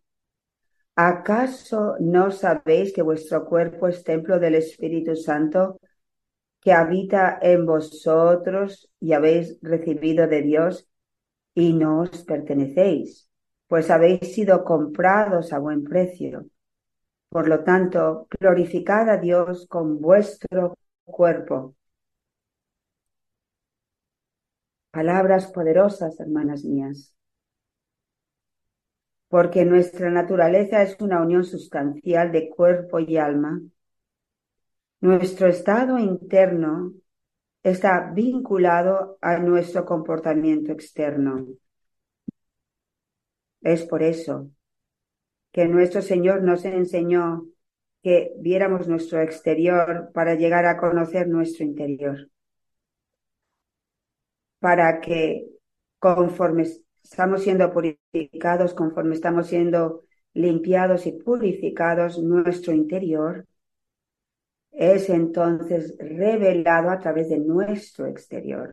[0.96, 5.80] ¿Acaso no sabéis que vuestro cuerpo es templo del Espíritu Santo
[6.68, 10.86] que habita en vosotros y habéis recibido de Dios
[11.56, 13.30] y no os pertenecéis?
[13.68, 16.46] Pues habéis sido comprados a buen precio.
[17.30, 21.74] Por lo tanto, glorificad a Dios con vuestro cuerpo.
[24.92, 27.16] Palabras poderosas, hermanas mías.
[29.30, 33.62] Porque nuestra naturaleza es una unión sustancial de cuerpo y alma.
[35.00, 36.94] Nuestro estado interno
[37.62, 41.48] está vinculado a nuestro comportamiento externo.
[43.62, 44.50] Es por eso
[45.52, 47.46] que nuestro Señor nos enseñó
[48.02, 52.30] que viéramos nuestro exterior para llegar a conocer nuestro interior.
[54.60, 55.48] Para que
[56.00, 56.64] conforme
[57.04, 63.46] estamos siendo purificados, conforme estamos siendo limpiados y purificados, nuestro interior
[64.78, 68.72] es entonces revelado a través de nuestro exterior.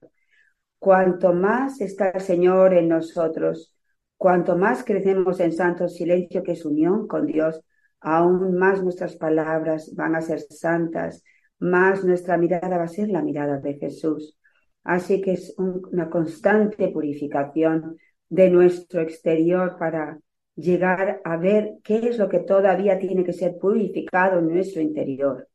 [0.78, 3.74] Cuanto más está el Señor en nosotros,
[4.16, 7.61] Cuanto más crecemos en santo silencio, que es unión con Dios,
[8.00, 11.22] aún más nuestras palabras van a ser santas,
[11.59, 14.38] más nuestra mirada va a ser la mirada de Jesús.
[14.82, 17.98] Así que es una constante purificación
[18.28, 20.18] de nuestro exterior para
[20.55, 25.48] llegar a ver qué es lo que todavía tiene que ser purificado en nuestro interior.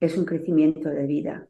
[0.00, 1.48] Es un crecimiento de vida.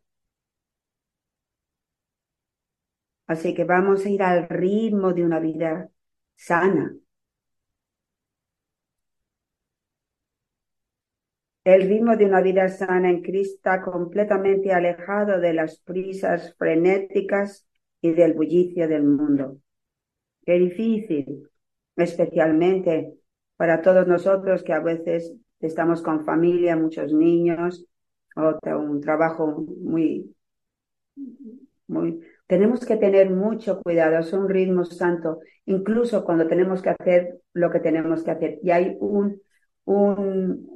[3.27, 5.91] Así que vamos a ir al ritmo de una vida
[6.35, 6.97] sana.
[11.65, 17.67] El ritmo de una vida sana en Cristo completamente alejado de las prisas frenéticas
[18.01, 19.59] y del bullicio del mundo.
[20.47, 21.47] Qué difícil,
[21.97, 23.13] especialmente
[23.59, 27.85] para todos nosotros que a veces estamos con familia, muchos niños,
[28.37, 30.35] o un trabajo muy,
[31.87, 37.41] muy, tenemos que tener mucho cuidado, es un ritmo santo, incluso cuando tenemos que hacer
[37.53, 38.59] lo que tenemos que hacer.
[38.63, 39.41] Y hay un,
[39.85, 40.67] un,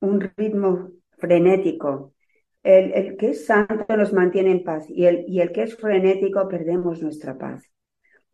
[0.00, 2.14] un, ritmo frenético.
[2.62, 5.76] El, el, que es santo nos mantiene en paz y el, y el que es
[5.76, 7.62] frenético perdemos nuestra paz.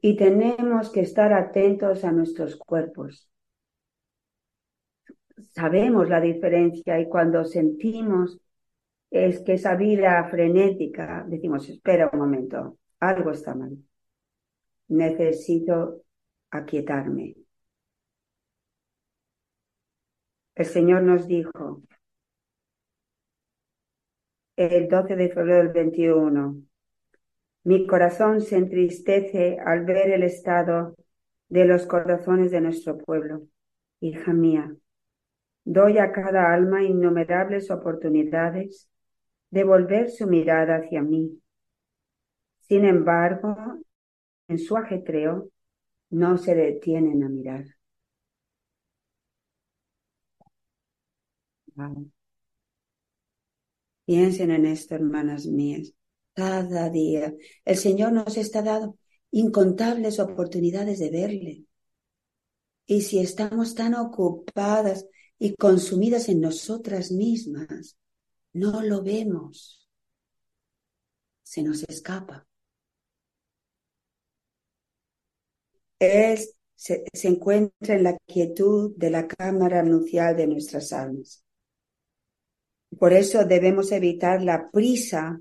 [0.01, 3.32] Y tenemos que estar atentos a nuestros cuerpos.
[5.55, 8.39] Sabemos la diferencia y cuando sentimos
[9.11, 13.77] es que esa vida frenética, decimos, espera un momento, algo está mal.
[14.89, 16.03] Necesito
[16.51, 17.37] aquietarme.
[20.55, 21.83] El Señor nos dijo
[24.57, 26.63] el 12 de febrero del 21,
[27.65, 30.97] mi corazón se entristece al ver el estado
[31.49, 33.43] de los corazones de nuestro pueblo.
[34.01, 34.75] Hija mía,
[35.65, 38.89] doy a cada alma innumerables oportunidades
[39.51, 41.41] de volver su mirada hacia mí.
[42.61, 43.55] Sin embargo,
[44.49, 45.51] en su ajetreo
[46.11, 47.65] no se detienen a mirar.
[54.05, 55.93] Piensen en esto, hermanas mías.
[56.35, 57.35] Cada día
[57.65, 58.97] el Señor nos está dando
[59.31, 61.65] incontables oportunidades de verle.
[62.87, 65.07] Y si estamos tan ocupadas
[65.39, 67.97] y consumidas en nosotras mismas,
[68.53, 69.89] no lo vemos.
[71.43, 72.47] Se nos escapa.
[75.99, 76.39] Él
[76.75, 81.45] se, encuentra en la quietud de la cámara nupcial de nuestras almas.
[82.99, 85.41] Por eso debemos evitar la prisa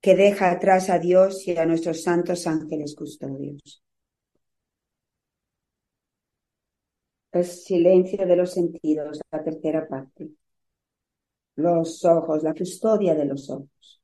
[0.00, 3.82] que deja atrás a Dios y a nuestros santos ángeles custodios.
[7.30, 10.30] El silencio de los sentidos, la tercera parte
[11.56, 14.00] los ojos, la custodia de los ojos.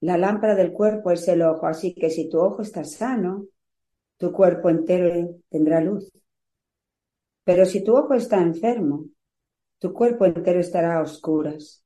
[0.00, 3.46] La lámpara del cuerpo es el ojo, así que si tu ojo está sano,
[4.16, 6.10] tu cuerpo entero tendrá luz.
[7.44, 9.06] Pero si tu ojo está enfermo,
[9.78, 11.84] tu cuerpo entero estará a oscuras.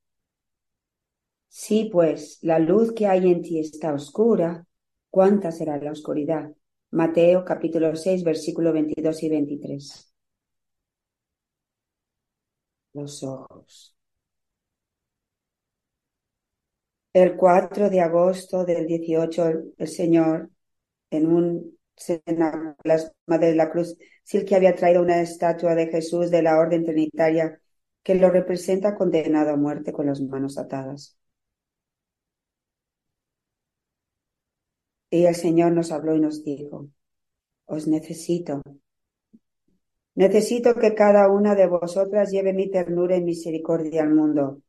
[1.48, 4.66] Si pues la luz que hay en ti está oscura,
[5.10, 6.52] ¿cuánta será la oscuridad?
[6.92, 10.10] Mateo capítulo 6, versículo 22 y 23
[12.92, 13.96] los ojos.
[17.12, 20.50] El 4 de agosto del 18, el Señor
[21.10, 21.78] en un
[23.26, 27.60] Madres de la Cruz, Silke había traído una estatua de Jesús de la Orden Trinitaria
[28.02, 31.19] que lo representa condenado a muerte con las manos atadas.
[35.10, 36.88] Y el Señor nos habló y nos dijo,
[37.66, 38.62] os necesito.
[40.14, 44.62] Necesito que cada una de vosotras lleve mi ternura y misericordia al mundo.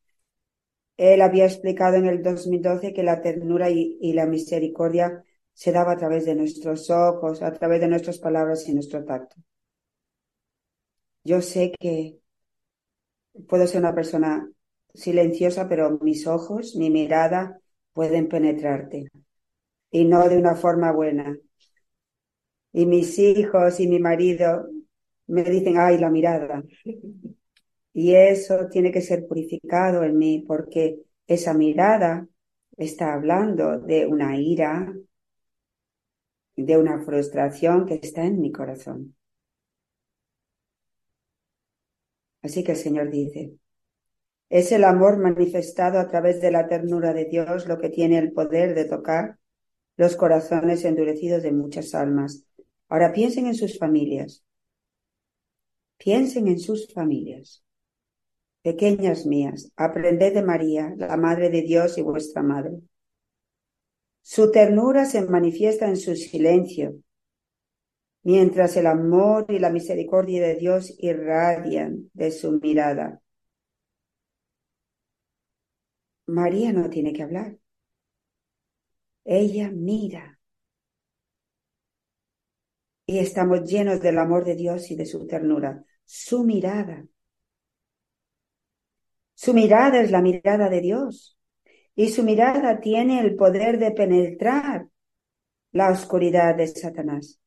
[0.98, 5.24] Él había explicado en el 2012 que la ternura y, y la misericordia
[5.54, 9.36] se daba a través de nuestros ojos, a través de nuestras palabras y nuestro tacto.
[11.24, 12.20] Yo sé que
[13.48, 14.50] puedo ser una persona
[14.94, 17.60] silenciosa, pero mis ojos, mi mirada
[17.94, 19.10] pueden penetrarte
[19.92, 21.38] y no de una forma buena.
[22.74, 24.68] Y mis hijos y mi marido
[25.28, 26.64] me dicen, ay, la mirada.
[27.94, 32.28] Y eso tiene que ser purificado en mí porque esa mirada
[32.78, 34.94] está hablando de una ira,
[36.56, 39.16] de una frustración que está en mi corazón.
[42.42, 43.54] Así que el Señor dice,
[44.50, 48.32] es el amor manifestado a través de la ternura de Dios lo que tiene el
[48.34, 49.38] poder de tocar
[50.02, 52.44] los corazones endurecidos de muchas almas.
[52.90, 54.44] Ahora piensen en sus familias.
[55.98, 57.64] Piensen en sus familias.
[58.64, 62.80] Pequeñas mías, aprended de María, la Madre de Dios y vuestra Madre.
[64.24, 66.96] Su ternura se manifiesta en su silencio,
[68.24, 73.22] mientras el amor y la misericordia de Dios irradian de su mirada.
[76.26, 77.61] María no tiene que hablar.
[79.26, 80.40] Ella mira.
[83.06, 85.84] Y estamos llenos del amor de Dios y de su ternura.
[86.06, 87.06] Su mirada.
[89.34, 91.38] Su mirada es la mirada de Dios.
[91.96, 94.88] Y su mirada tiene el poder de penetrar
[95.72, 97.40] la oscuridad de Satanás.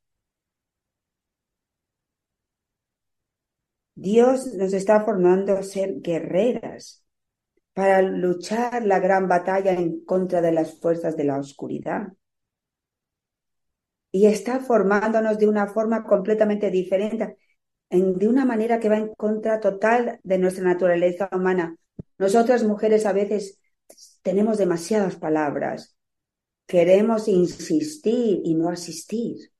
[3.95, 7.04] Dios nos está formando a ser guerreras
[7.75, 12.13] para luchar la gran batalla en contra de las fuerzas de la oscuridad.
[14.13, 17.37] Y está formándonos de una forma completamente diferente,
[17.91, 21.77] en, de una manera que va en contra total de nuestra naturaleza humana.
[22.17, 23.59] Nosotras mujeres a veces
[24.23, 25.97] tenemos demasiadas palabras,
[26.67, 29.51] queremos insistir y no asistir.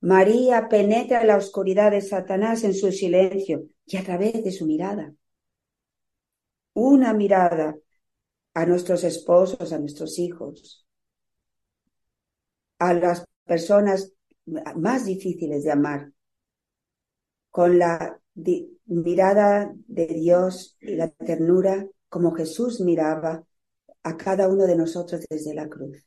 [0.00, 5.14] María penetra la oscuridad de Satanás en su silencio y a través de su mirada
[6.76, 7.74] una mirada
[8.52, 10.86] a nuestros esposos, a nuestros hijos,
[12.78, 14.12] a las personas
[14.76, 16.12] más difíciles de amar,
[17.50, 18.20] con la
[18.84, 23.42] mirada de Dios y la ternura como Jesús miraba
[24.02, 26.06] a cada uno de nosotros desde la cruz.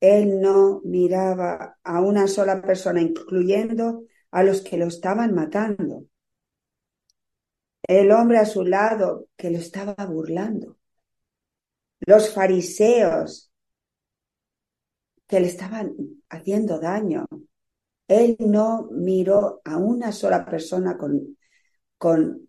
[0.00, 4.02] Él no miraba a una sola persona, incluyendo
[4.32, 6.06] a los que lo estaban matando
[7.88, 10.78] el hombre a su lado que lo estaba burlando,
[12.00, 13.50] los fariseos
[15.26, 15.94] que le estaban
[16.28, 17.26] haciendo daño.
[18.06, 21.36] Él no miró a una sola persona con,
[21.96, 22.48] con,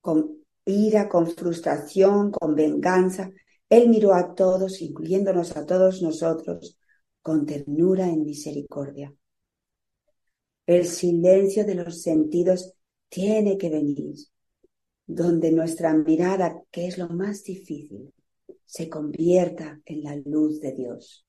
[0.00, 3.30] con ira, con frustración, con venganza.
[3.68, 6.78] Él miró a todos, incluyéndonos a todos nosotros,
[7.22, 9.12] con ternura y misericordia.
[10.66, 12.74] El silencio de los sentidos
[13.08, 14.14] tiene que venir
[15.14, 18.14] donde nuestra mirada, que es lo más difícil,
[18.64, 21.26] se convierta en la luz de Dios.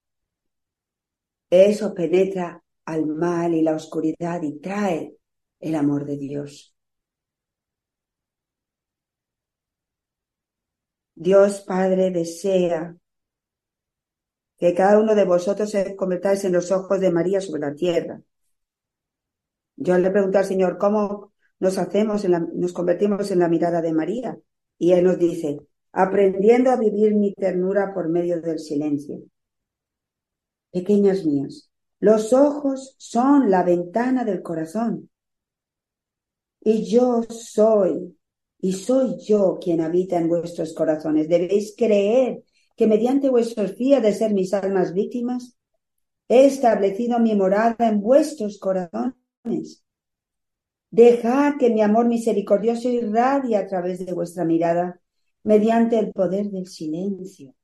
[1.49, 5.17] Eso penetra al mal y la oscuridad y trae
[5.59, 6.75] el amor de Dios.
[11.15, 12.95] Dios Padre desea
[14.57, 18.21] que cada uno de vosotros se convirtáis en los ojos de María sobre la tierra.
[19.75, 21.30] Yo le pregunté al Señor, ¿cómo,
[21.61, 24.37] nos hacemos, nos convertimos en la mirada de María.
[24.79, 25.59] Y Él nos dice,
[25.91, 29.21] aprendiendo a vivir mi ternura por medio del silencio.
[30.71, 35.11] Pequeñas mías, los ojos son la ventana del corazón.
[36.61, 38.17] Y yo soy,
[38.59, 41.29] y soy yo quien habita en vuestros corazones.
[41.29, 42.43] Debéis creer
[42.75, 45.55] que mediante vuestros fías de ser mis almas víctimas,
[46.27, 49.83] he establecido mi morada en vuestros corazones
[50.91, 54.99] Dejad que mi amor misericordioso irradie a través de vuestra mirada
[55.43, 57.55] mediante el poder del silencio.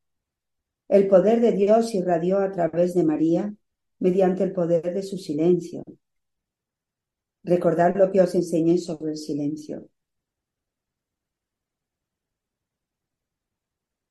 [0.88, 3.54] El poder de Dios irradió a través de María
[4.00, 5.84] mediante el poder de su silencio.
[7.44, 9.90] Recordad lo que os enseñé sobre el silencio.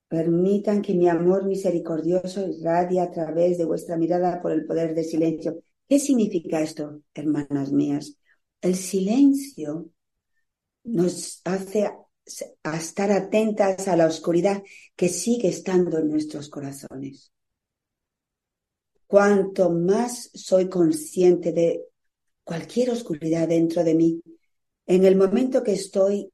[0.08, 5.04] Permitan que mi amor misericordioso irradie a través de vuestra mirada por el poder del
[5.04, 5.62] silencio.
[5.88, 8.16] ¿Qué significa esto, hermanas mías?
[8.66, 9.90] El silencio
[10.82, 14.60] nos hace a estar atentas a la oscuridad
[14.96, 17.30] que sigue estando en nuestros corazones.
[19.06, 21.84] Cuanto más soy consciente de
[22.42, 24.20] cualquier oscuridad dentro de mí,
[24.84, 26.32] en el momento que estoy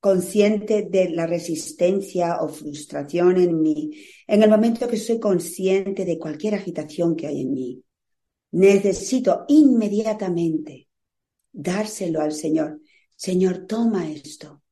[0.00, 3.92] consciente de la resistencia o frustración en mí,
[4.26, 7.84] en el momento que soy consciente de cualquier agitación que hay en mí,
[8.52, 10.88] necesito inmediatamente
[11.50, 12.80] dárselo al Señor.
[13.16, 14.62] Señor, toma esto,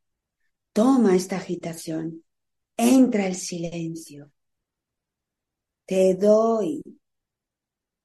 [0.73, 2.25] toma esta agitación,
[2.77, 4.33] entra el silencio,
[5.87, 6.83] te doy.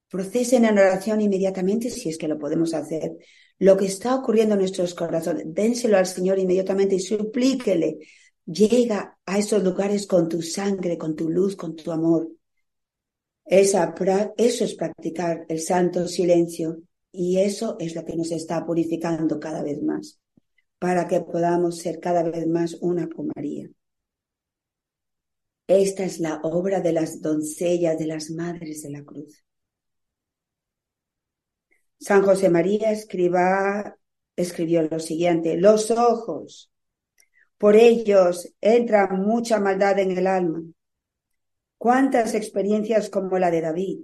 [0.09, 3.17] Procesen en oración inmediatamente, si es que lo podemos hacer,
[3.57, 7.99] lo que está ocurriendo en nuestros corazones, dénselo al Señor inmediatamente y suplíquele.
[8.45, 12.29] Llega a esos lugares con tu sangre, con tu luz, con tu amor.
[13.45, 13.93] Esa,
[14.37, 16.81] eso es practicar el santo silencio
[17.11, 20.19] y eso es lo que nos está purificando cada vez más
[20.79, 23.69] para que podamos ser cada vez más una con María.
[25.67, 29.43] Esta es la obra de las doncellas, de las madres de la cruz.
[31.99, 33.97] San José María escriba,
[34.35, 36.71] escribió lo siguiente, los ojos,
[37.57, 40.61] por ellos entra mucha maldad en el alma.
[41.85, 43.99] Cuántas experiencias como la de David.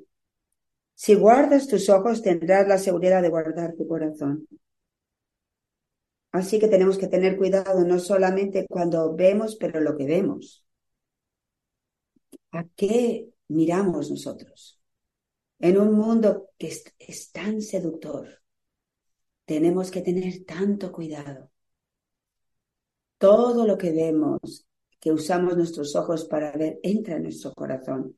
[0.94, 4.48] Si guardas tus ojos tendrás la seguridad de guardar tu corazón.
[6.32, 10.64] Así que tenemos que tener cuidado no solamente cuando vemos, pero lo que vemos.
[12.52, 14.80] ¿A qué miramos nosotros?
[15.58, 16.68] En un mundo que
[17.00, 18.28] es, tan seductor,
[19.44, 21.50] tenemos que tener tanto cuidado.
[23.18, 24.68] Todo lo que vemos,
[25.02, 28.16] que usamos nuestros ojos para ver, entra en nuestro corazón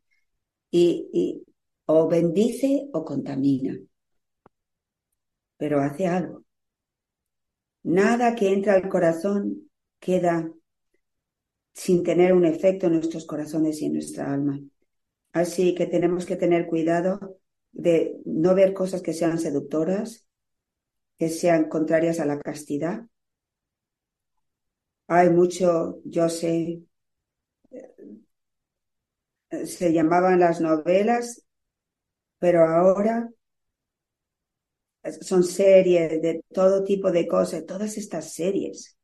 [0.70, 1.44] y,
[1.86, 3.80] o bendice o contamina,
[5.58, 6.44] pero hace algo.
[7.84, 10.52] Nada que entra al corazón queda
[11.74, 14.60] sin tener un efecto en nuestros corazones y en nuestra alma.
[15.32, 17.40] Así que tenemos que tener cuidado
[17.72, 20.28] de no ver cosas que sean seductoras,
[21.18, 23.08] que sean contrarias a la castidad.
[25.14, 26.82] Hay mucho, yo sé,
[27.72, 31.46] eh, se llamaban las novelas,
[32.40, 33.30] pero ahora
[35.22, 38.98] son series de todo tipo de cosas, todas estas series.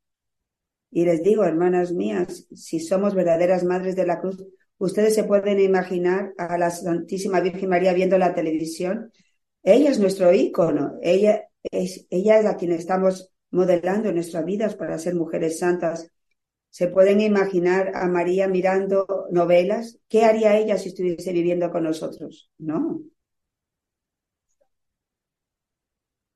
[0.92, 4.44] Y les digo, hermanas mías, si somos verdaderas madres de la cruz,
[4.78, 9.12] ustedes se pueden imaginar a la Santísima Virgen María viendo la televisión.
[9.62, 14.98] Ella es nuestro ícono, ella es, ella es a quien estamos modelando nuestras vidas para
[15.00, 16.12] ser mujeres santas.
[16.70, 20.00] ¿Se pueden imaginar a María mirando novelas?
[20.08, 22.52] ¿Qué haría ella si estuviese viviendo con nosotros?
[22.58, 23.02] No.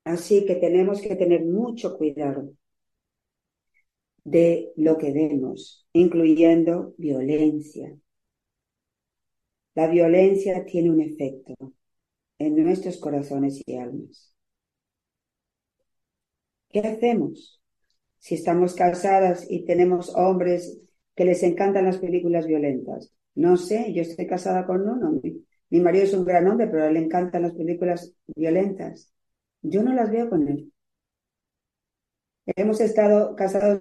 [0.04, 2.54] Así que tenemos que tener mucho cuidado
[4.24, 7.96] de lo que vemos, incluyendo violencia.
[9.76, 11.54] La violencia tiene un efecto
[12.38, 14.33] en nuestros corazones y almas.
[16.74, 17.60] ¿Qué hacemos
[18.18, 20.80] si estamos casadas y tenemos hombres
[21.14, 23.12] que les encantan las películas violentas?
[23.36, 25.20] No sé, yo estoy casada con uno.
[25.22, 29.08] Mi, mi marido es un gran hombre, pero a él le encantan las películas violentas.
[29.62, 30.72] Yo no las veo con él.
[32.56, 33.80] Hemos estado casados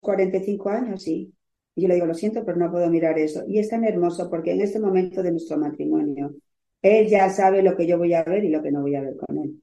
[0.00, 1.32] 45 años y,
[1.76, 3.44] yo le digo, lo siento, pero no puedo mirar eso.
[3.46, 6.34] Y es tan hermoso porque en este momento de nuestro matrimonio,
[6.82, 9.00] él ya sabe lo que yo voy a ver y lo que no voy a
[9.02, 9.62] ver con él.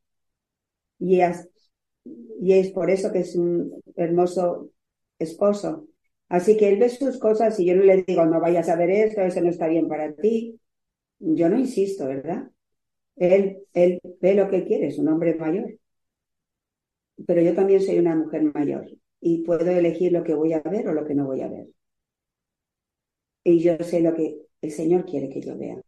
[0.97, 1.19] Y
[2.41, 4.71] y es por eso que es un hermoso
[5.19, 5.87] esposo.
[6.29, 8.89] Así que él ve sus cosas y yo no le digo, no vayas a ver
[8.91, 10.59] esto, eso no está bien para ti.
[11.19, 12.51] Yo no insisto, ¿verdad?
[13.17, 15.73] Él, él ve lo que quiere, es un hombre mayor.
[17.25, 18.85] Pero yo también soy una mujer mayor
[19.21, 21.67] y puedo elegir lo que voy a ver o lo que no voy a ver.
[23.43, 25.79] Y yo sé lo que el Señor quiere que yo vea.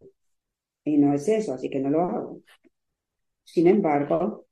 [0.85, 2.41] Y no es eso, así que no lo hago.
[3.45, 4.47] Sin embargo,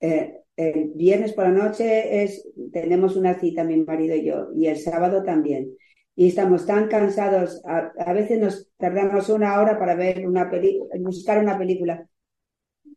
[0.00, 4.66] eh, el viernes por la noche es, tenemos una cita, mi marido y yo, y
[4.66, 5.76] el sábado también
[6.18, 11.38] y estamos tan cansados, a, veces nos tardamos una hora para ver una película, buscar
[11.38, 12.08] una película,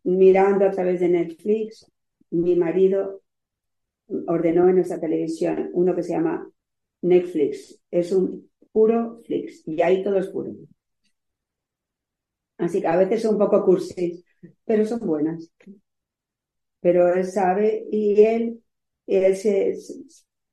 [0.04, 1.86] mirando a través de Netflix.
[2.32, 3.22] Mi marido
[4.28, 6.50] ordenó en nuestra televisión uno que se llama
[7.02, 10.54] Netflix, es un puro Flix y ahí todo es puro.
[12.58, 14.24] Así que a veces son un poco cursis,
[14.64, 15.52] pero son buenas.
[16.82, 18.64] Pero él sabe y él,
[19.08, 19.76] él se,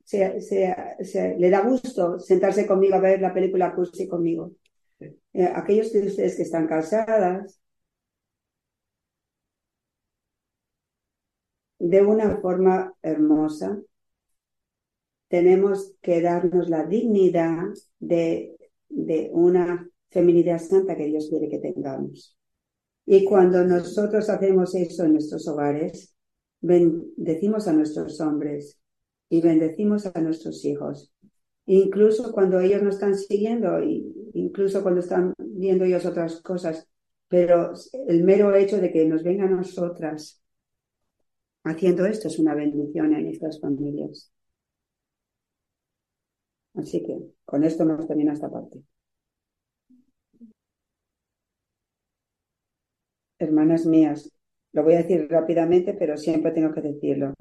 [0.05, 4.53] se, se- se- le da gusto sentarse conmigo a ver la película Cursi conmigo.
[5.35, 7.61] Eh, aquellos de ustedes que están casadas,
[11.79, 13.79] de una forma hermosa,
[15.29, 17.65] tenemos que darnos la dignidad
[17.99, 18.57] de,
[18.89, 22.37] de una feminidad santa que Dios quiere que tengamos.
[23.07, 26.16] Y cuando nosotros hacemos eso en nuestros hogares,
[26.61, 28.79] bendecimos a nuestros hombres
[29.29, 31.13] y bendecimos a nuestros hijos.
[31.67, 33.81] Incluso cuando ellos no están siguiendo,
[34.35, 36.89] incluso cuando están viendo ellos otras cosas,
[37.29, 37.73] pero
[38.09, 40.41] el mero hecho de que nos vengan a nosotras
[41.65, 44.31] haciendo esto es una bendición en nuestras familias.
[46.75, 48.83] Así que con esto hemos terminado esta parte.
[53.39, 54.31] Hermanas mías,
[54.77, 57.33] lo voy a decir rápidamente, pero siempre tengo que decirlo.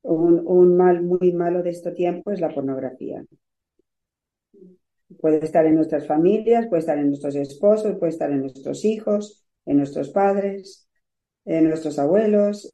[0.00, 3.22] Un, mal muy malo de este tiempo es la pornografía.
[5.20, 9.44] Puede estar en nuestras familias, puede estar en nuestros esposos, puede estar en nuestros hijos,
[9.66, 10.88] en nuestros padres,
[11.44, 12.72] en nuestros abuelos,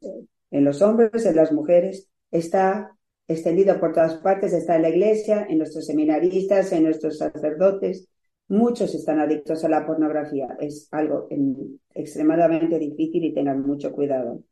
[0.51, 2.07] en los hombres, en las mujeres.
[2.31, 2.95] Está
[3.27, 8.07] extendido por todas partes, está en la iglesia, en nuestros seminaristas, en nuestros sacerdotes.
[8.47, 10.57] Muchos están adictos a la pornografía.
[10.59, 14.43] Es algo en- extremadamente difícil y tengan mucho cuidado.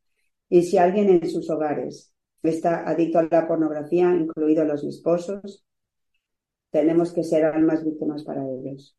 [0.49, 2.13] Y si alguien en sus hogares
[2.43, 5.65] está adicto a la pornografía, incluidos los esposos,
[6.71, 8.97] tenemos que ser almas víctimas para ellos.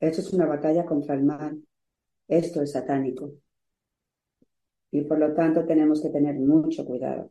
[0.00, 1.62] Esto es una batalla contra el mal.
[2.28, 3.32] Esto es satánico.
[4.90, 7.30] Y por lo tanto tenemos que tener mucho cuidado.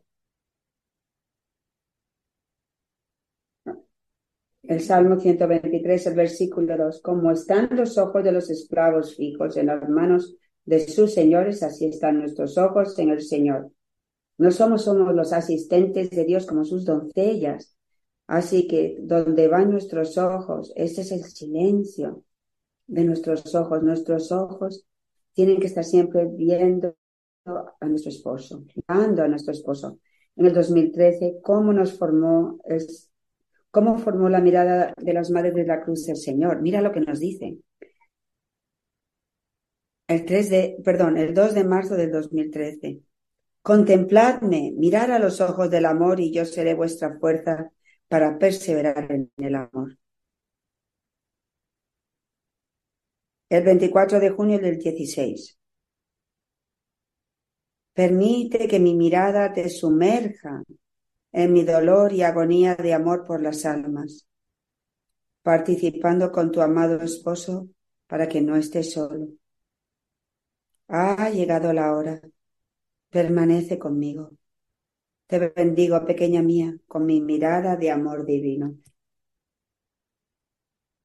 [4.68, 7.00] El Salmo 123, el versículo 2.
[7.00, 11.86] Como están los ojos de los esclavos fijos en las manos de sus señores, así
[11.86, 13.70] están nuestros ojos en el Señor.
[14.38, 17.76] No somos, somos los asistentes de Dios como sus doncellas.
[18.26, 22.24] Así que donde van nuestros ojos, ese es el silencio
[22.88, 23.82] de nuestros ojos.
[23.84, 24.84] Nuestros ojos
[25.32, 26.96] tienen que estar siempre viendo
[27.44, 30.00] a nuestro esposo, mirando a nuestro esposo.
[30.34, 33.10] En el 2013, cómo nos formó, es,
[33.76, 36.62] cómo formó la mirada de las madres de la cruz el Señor.
[36.62, 37.58] Mira lo que nos dice.
[40.08, 43.02] El 3 de, perdón, el 2 de marzo del 2013.
[43.60, 47.70] Contempladme, mirar a los ojos del amor y yo seré vuestra fuerza
[48.08, 49.98] para perseverar en el amor.
[53.50, 55.58] El 24 de junio del 16.
[57.92, 60.62] Permite que mi mirada te sumerja
[61.36, 64.26] en mi dolor y agonía de amor por las almas,
[65.42, 67.68] participando con tu amado esposo
[68.06, 69.28] para que no estés solo.
[70.88, 72.22] Ha llegado la hora.
[73.10, 74.30] Permanece conmigo.
[75.26, 78.74] Te bendigo, pequeña mía, con mi mirada de amor divino.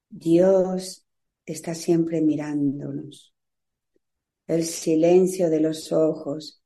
[0.08, 1.06] Dios
[1.44, 3.34] está siempre mirándonos.
[4.46, 6.61] El silencio de los ojos,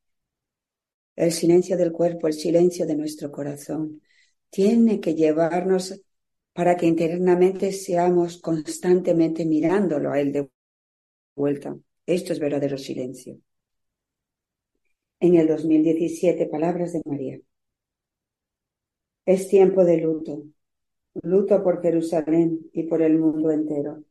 [1.17, 4.03] el silencio del cuerpo, el silencio de nuestro corazón,
[4.51, 6.01] tiene que llevarnos
[6.53, 10.49] para que internamente seamos constantemente mirándolo a Él de
[11.35, 11.77] vuelta.
[12.07, 13.39] Esto es verdadero silencio.
[15.21, 17.41] En el 2017, palabras de María.
[19.27, 20.45] Es tiempo de luto,
[21.23, 24.05] luto por Jerusalén y por el mundo entero.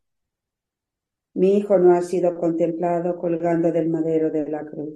[1.33, 4.95] Mi hijo no ha sido contemplado colgando del madero de la cruz.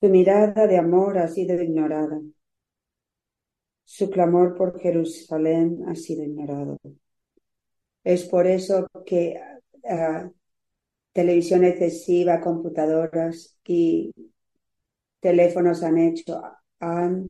[0.00, 2.20] Su mirada de amor ha sido ignorada.
[3.84, 6.78] Su clamor por Jerusalén ha sido ignorado.
[8.04, 9.40] Es por eso que
[9.82, 10.30] uh,
[11.12, 14.14] televisión excesiva, computadoras y
[15.20, 16.40] teléfonos han hecho,
[16.78, 17.28] han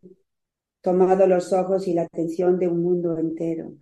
[0.82, 3.72] tomado los ojos y la atención de un mundo entero,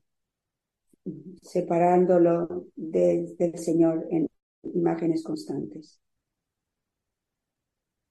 [1.43, 4.29] separándolo de, del Señor en
[4.63, 6.01] imágenes constantes.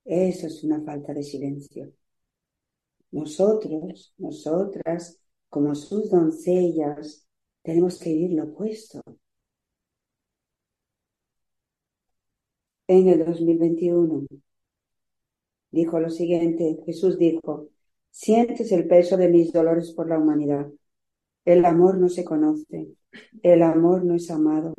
[0.06, 1.92] Eso es una falta de silencio.
[3.12, 7.28] Nosotros, nosotras, como sus doncellas,
[7.64, 9.02] tenemos que vivir lo opuesto.
[12.88, 14.26] En el 2021
[15.72, 17.70] dijo lo siguiente, Jesús dijo,
[18.10, 20.68] sientes el peso de mis dolores por la humanidad.
[21.46, 22.90] El amor no se conoce,
[23.44, 24.74] el amor no es amado.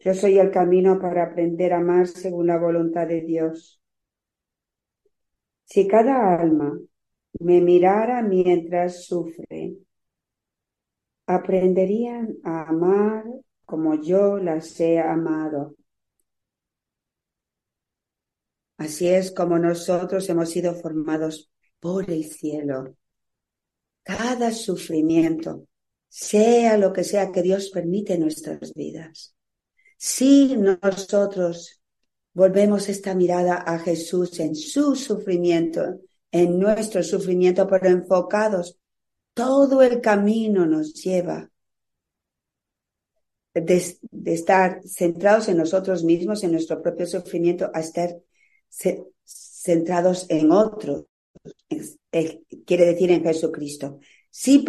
[0.00, 3.77] Yo soy el camino para aprender a amar según la voluntad de Dios.
[5.68, 6.78] Si cada alma
[7.40, 9.76] me mirara mientras sufre,
[11.26, 13.24] aprenderían a amar
[13.66, 15.76] como yo las he amado.
[18.78, 21.50] Así es como nosotros hemos sido formados
[21.80, 22.96] por el cielo.
[24.02, 25.66] Cada sufrimiento,
[26.08, 29.34] sea lo que sea que Dios permite en nuestras vidas.
[29.98, 31.77] Si nosotros
[32.32, 36.00] volvemos esta mirada a Jesús en su sufrimiento,
[36.30, 38.78] en nuestro sufrimiento, pero enfocados,
[39.34, 41.50] todo el camino nos lleva
[43.54, 48.16] de, estar centrados en nosotros mismos, en nuestro propio sufrimiento, a estar
[49.24, 51.04] centrados en otros,
[52.66, 54.00] quiere decir en Jesucristo.
[54.30, 54.64] Si,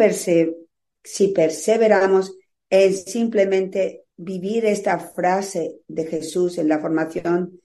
[1.02, 2.36] si perseveramos
[2.68, 7.58] en simplemente vivir esta frase de Jesús en la formación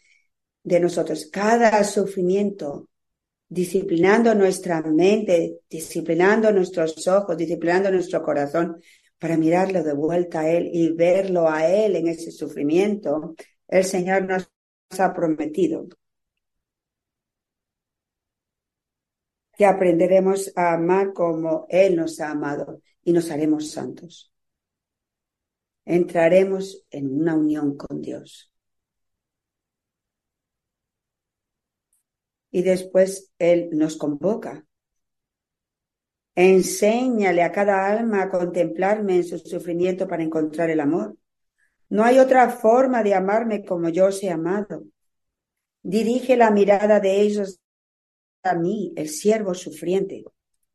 [0.64, 2.89] de nosotros, cada sufrimiento,
[3.47, 8.82] disciplinando nuestra mente, disciplinando nuestros ojos, disciplinando nuestro corazón,
[9.20, 13.36] para mirarlo de vuelta a Él y verlo a Él en ese sufrimiento,
[13.68, 14.49] el Señor nos
[14.97, 15.88] ha prometido
[19.58, 24.34] que aprenderemos a amar como Él nos ha amado y nos haremos santos.
[25.86, 28.51] Entraremos en una unión con Dios.
[32.51, 34.65] Y después Él nos convoca.
[36.36, 41.17] Enséñale a cada alma a contemplarme en su sufrimiento para encontrar el amor.
[41.89, 44.83] No hay otra forma de amarme como yo os he amado.
[45.81, 47.59] Dirige la mirada de ellos
[48.43, 50.23] a mí, el siervo sufriente.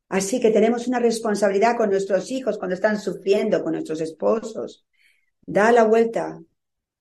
[0.09, 4.87] Así que tenemos una responsabilidad con nuestros hijos cuando están sufriendo, con nuestros esposos.
[5.51, 6.41] Da la vuelta.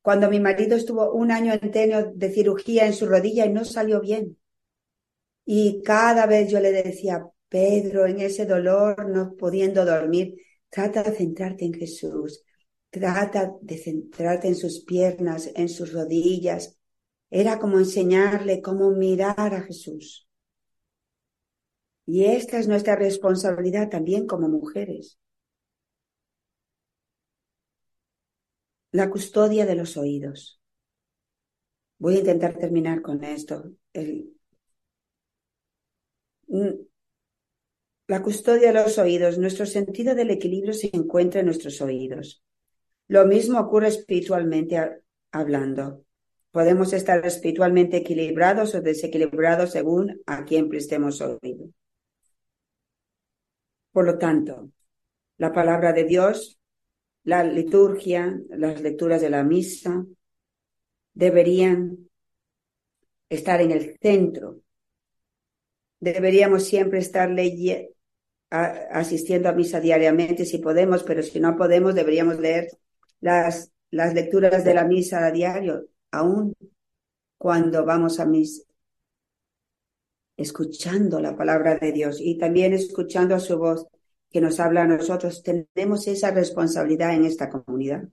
[0.02, 4.02] Cuando mi marido estuvo un año entero de cirugía en su rodilla y no salió
[4.02, 4.40] bien.
[5.46, 10.34] Y cada vez yo le decía, Pedro, en ese dolor, no pudiendo dormir,
[10.68, 12.44] trata de centrarte en Jesús.
[12.90, 16.76] Trata de centrarte en sus piernas, en sus rodillas.
[17.30, 20.28] Era como enseñarle cómo mirar a Jesús.
[22.08, 25.20] Y esta es nuestra responsabilidad también como mujeres.
[28.92, 30.60] La custodia de los oídos.
[32.00, 33.72] Voy a intentar terminar con esto.
[36.48, 36.70] Mm,
[38.08, 39.38] la custodia de los oídos.
[39.38, 42.44] Nuestro sentido del equilibrio se encuentra en nuestros oídos.
[43.08, 46.06] Lo mismo ocurre espiritualmente hablando.
[46.52, 51.70] Podemos estar espiritualmente equilibrados o desequilibrados según a quién prestemos oído.
[53.92, 54.72] Por lo tanto,
[55.38, 56.59] la palabra de Dios,
[57.24, 60.06] la liturgia, las lecturas de la misa
[61.14, 62.10] deberían
[63.30, 64.62] estar en el centro.
[66.00, 67.30] Deberíamos siempre estar
[68.50, 72.70] asistiendo a misa diariamente si podemos, pero si no podemos, deberíamos leer
[73.20, 76.56] las, las lecturas de la misa a diario, aún
[77.38, 78.64] cuando vamos a misa,
[80.38, 83.88] escuchando la palabra de Dios y también escuchando a su voz
[84.30, 85.44] que nos habla a nosotros.
[85.44, 88.04] Tenemos esa responsabilidad en esta comunidad,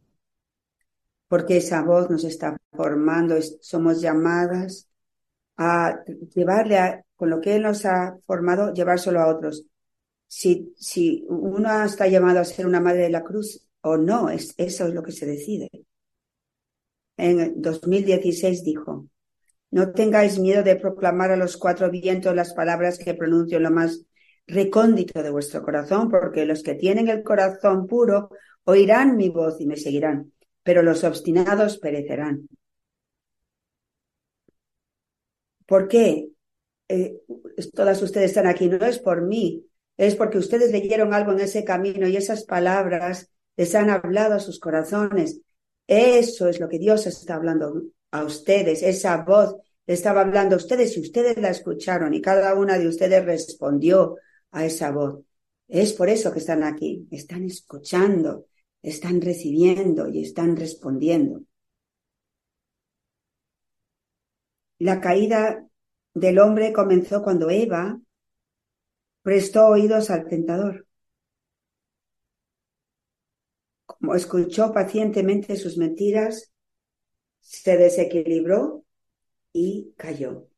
[1.29, 4.89] porque esa voz nos está formando, somos llamadas
[5.57, 6.03] a
[6.35, 9.65] llevarle con lo que Él nos ha formado, llevárselo a otros.
[10.29, 14.55] Si, si uno está llamado a ser una madre de la cruz o no, es,
[14.57, 15.71] eso es lo que se decide.
[17.17, 19.09] En 2016 dijo,
[19.71, 24.06] no tengáis miedo de proclamar a los cuatro vientos las palabras que pronuncio lo más
[24.47, 28.31] recóndito de vuestro corazón, porque los que tienen el corazón puro
[28.65, 30.33] oirán mi voz y me seguirán,
[30.63, 32.49] pero los obstinados perecerán.
[35.67, 36.29] ¿Por qué?
[36.89, 37.21] Eh,
[37.75, 39.67] todas ustedes están aquí, no es por mí,
[39.97, 44.41] es porque ustedes leyeron algo en ese camino y esas palabras les han hablado a
[44.41, 45.41] sus corazones.
[45.87, 47.83] Eso es lo que Dios está hablando
[48.13, 52.79] a ustedes, esa voz estaba hablando a ustedes y ustedes la escucharon y cada una
[52.79, 54.17] de ustedes respondió
[54.57, 55.23] a esa voz.
[55.69, 58.47] Es por eso que están aquí, están escuchando,
[58.83, 61.43] están recibiendo y están respondiendo.
[64.79, 65.67] La caída
[66.15, 68.01] del hombre comenzó cuando Eva
[69.21, 70.87] prestó oídos al tentador.
[73.85, 76.51] Como escuchó pacientemente sus mentiras,
[77.41, 78.85] se desequilibró
[79.53, 80.49] y cayó.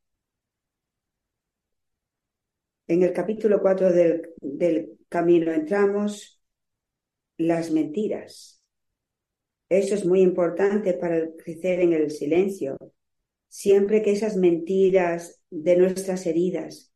[2.89, 6.41] En el capítulo 4 del, del camino entramos
[7.37, 8.63] las mentiras.
[9.69, 12.79] Eso es muy importante para crecer en el silencio.
[13.49, 16.91] Siempre que esas mentiras de nuestras heridas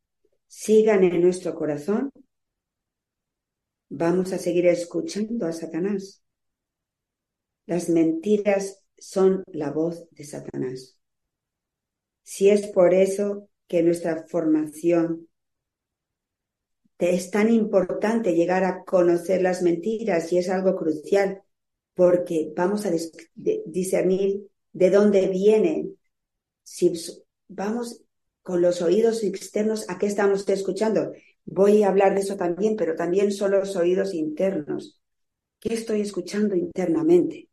[0.47, 2.11] sigan en nuestro corazón,
[3.89, 6.23] vamos a seguir escuchando a Satanás.
[7.67, 10.97] Las mentiras son la voz de Satanás.
[12.23, 15.27] Si es por eso que nuestra formación
[17.11, 21.43] es tan importante llegar a conocer las mentiras y es algo crucial
[21.95, 22.91] porque vamos a
[23.65, 25.97] discernir de dónde vienen.
[26.63, 26.91] Si
[27.47, 28.01] vamos
[28.41, 31.13] con los oídos externos, ¿a qué estamos escuchando?
[31.45, 34.99] Voy a hablar de eso también, pero también son los oídos internos.
[35.59, 37.49] ¿Qué estoy escuchando internamente?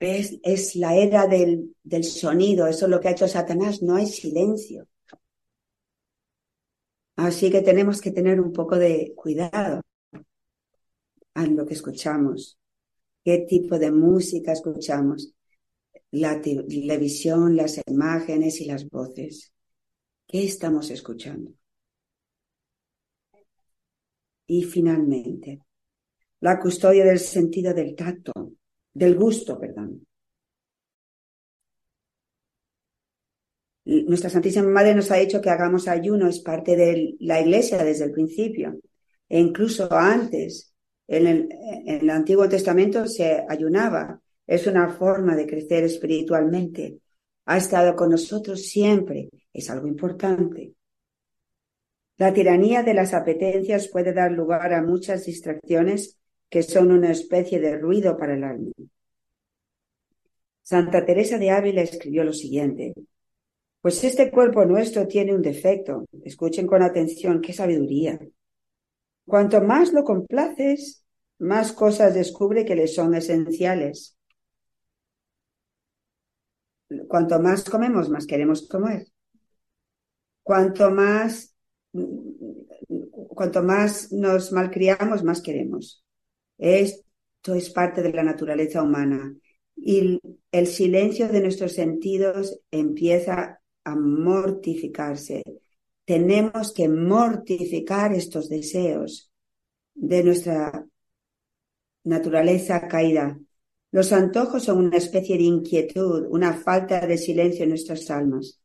[0.00, 4.06] Es, la era del, del sonido, eso es lo que ha hecho Satanás, no hay
[4.06, 4.86] silencio.
[7.18, 9.82] Así que tenemos que tener un poco de cuidado
[11.34, 12.56] en lo que escuchamos,
[13.24, 15.34] qué tipo de música escuchamos,
[16.12, 19.52] la televisión, las imágenes y las voces.
[20.28, 21.50] ¿Qué estamos escuchando?
[24.46, 25.60] Y finalmente,
[26.38, 28.52] la custodia del sentido del tacto,
[28.94, 30.07] del gusto, perdón.
[33.88, 38.04] Nuestra Santísima Madre nos ha dicho que hagamos ayuno, es parte de la Iglesia desde
[38.04, 38.78] el principio.
[39.26, 40.74] E incluso antes,
[41.06, 41.48] en el,
[41.86, 44.20] en el Antiguo Testamento se ayunaba.
[44.46, 46.98] Es una forma de crecer espiritualmente.
[47.46, 49.30] Ha estado con nosotros siempre.
[49.54, 50.74] Es algo importante.
[52.18, 56.18] La tiranía de las apetencias puede dar lugar a muchas distracciones
[56.50, 58.72] que son una especie de ruido para el alma.
[60.62, 62.92] Santa Teresa de Ávila escribió lo siguiente.
[63.80, 66.04] Pues este cuerpo nuestro tiene un defecto.
[66.24, 68.18] Escuchen con atención, qué sabiduría.
[69.24, 71.04] Cuanto más lo complaces,
[71.38, 74.16] más cosas descubre que le son esenciales.
[77.06, 79.06] Cuanto más comemos, más queremos comer.
[80.42, 81.54] Cuanto más,
[83.28, 86.02] cuanto más nos malcriamos, más queremos.
[86.56, 89.36] Esto es parte de la naturaleza humana.
[89.76, 90.18] Y
[90.50, 93.57] el silencio de nuestros sentidos empieza
[93.96, 95.42] mortificarse.
[96.04, 99.30] Tenemos que mortificar estos deseos
[99.94, 100.86] de nuestra
[102.04, 103.38] naturaleza caída.
[103.90, 108.60] Los antojos son una especie de inquietud, una falta de silencio en nuestras almas.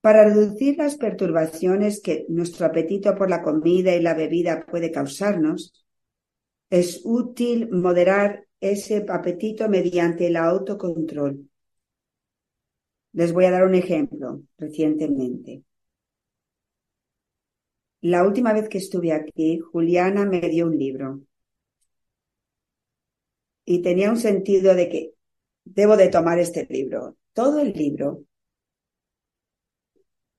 [0.00, 5.74] Para reducir las perturbaciones que nuestro apetito por la comida y la bebida puede causarnos,
[6.70, 11.49] es útil moderar ese apetito mediante el autocontrol.
[13.12, 15.62] Les voy a dar un ejemplo recientemente.
[18.02, 21.20] La última vez que estuve aquí, Juliana me dio un libro.
[23.64, 25.14] Y tenía un sentido de que
[25.64, 27.16] debo de tomar este libro.
[27.32, 28.24] Todo el libro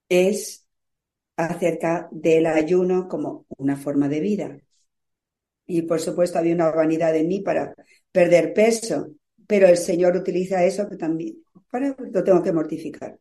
[0.10, 0.68] es
[1.38, 4.58] acerca del ayuno como una forma de vida.
[5.66, 7.74] Y por supuesto había una vanidad en mí para
[8.12, 9.08] perder peso,
[9.48, 13.20] pero el Señor utiliza eso que también para, lo tengo que mortificar.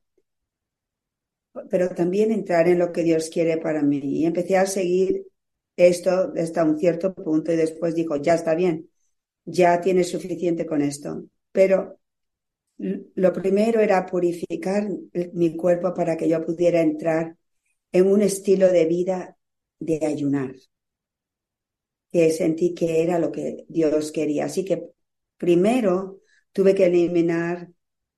[1.68, 3.98] Pero también entrar en lo que Dios quiere para mí.
[4.02, 5.26] Y empecé a seguir
[5.76, 8.90] esto hasta un cierto punto y después dijo, ya está bien,
[9.44, 11.24] ya tienes suficiente con esto.
[11.52, 11.98] Pero
[12.78, 14.88] lo primero era purificar
[15.32, 17.36] mi cuerpo para que yo pudiera entrar
[17.92, 19.36] en un estilo de vida
[19.78, 20.54] de ayunar,
[22.12, 24.46] que sentí que era lo que Dios quería.
[24.46, 24.90] Así que
[25.40, 26.20] primero
[26.52, 27.70] tuve que eliminar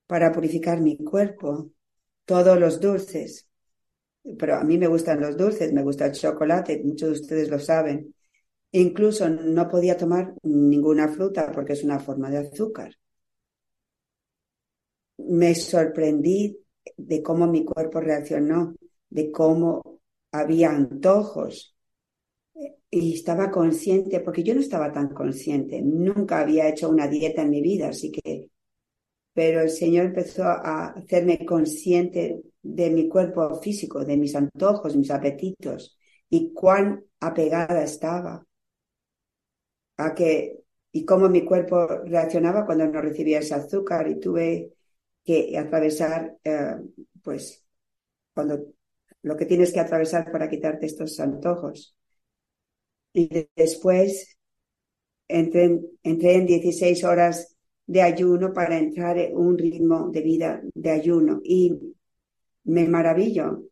[0.08, 1.70] para purificar mi cuerpo
[2.24, 3.48] todos los dulces.
[4.38, 7.60] Pero a mí me gustan los dulces, me gusta el chocolate, muchos de ustedes lo
[7.60, 8.14] saben.
[8.72, 12.92] Incluso no podía tomar ninguna fruta porque es una forma de azúcar.
[15.18, 16.58] Me sorprendí
[16.96, 18.74] de cómo mi cuerpo reaccionó,
[19.08, 20.00] de cómo
[20.32, 21.71] había antojos.
[22.92, 27.50] Y estaba consciente, porque yo no estaba tan consciente, nunca había hecho una dieta en
[27.50, 28.50] mi vida, así que
[29.34, 35.10] pero el Señor empezó a hacerme consciente de mi cuerpo físico, de mis antojos, mis
[35.10, 35.96] apetitos
[36.28, 38.44] y cuán apegada estaba
[39.96, 40.58] a que
[40.92, 44.74] y cómo mi cuerpo reaccionaba cuando no recibía ese azúcar y tuve
[45.24, 46.76] que atravesar eh,
[47.22, 47.64] pues
[48.34, 48.58] cuando
[49.22, 51.96] lo que tienes que atravesar para quitarte estos antojos
[53.12, 54.36] y después
[55.28, 57.56] entré, entré en 16 horas
[57.86, 61.40] de ayuno para entrar en un ritmo de vida de ayuno.
[61.44, 61.94] Y
[62.64, 63.64] me maravillo.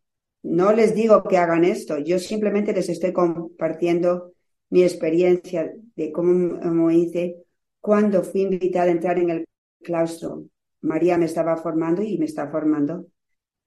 [0.43, 4.33] No les digo que hagan esto, yo simplemente les estoy compartiendo
[4.69, 7.35] mi experiencia de cómo, hice
[7.79, 9.47] cuando fui invitada a entrar en el
[9.83, 10.45] claustro.
[10.81, 13.05] María me estaba formando y me está formando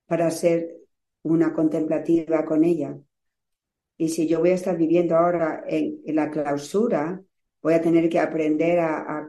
[0.06, 0.76] para ser
[1.22, 2.98] una contemplativa con ella.
[3.96, 7.22] Y si yo voy a estar viviendo ahora en la clausura,
[7.64, 9.26] voy a tener que aprender a,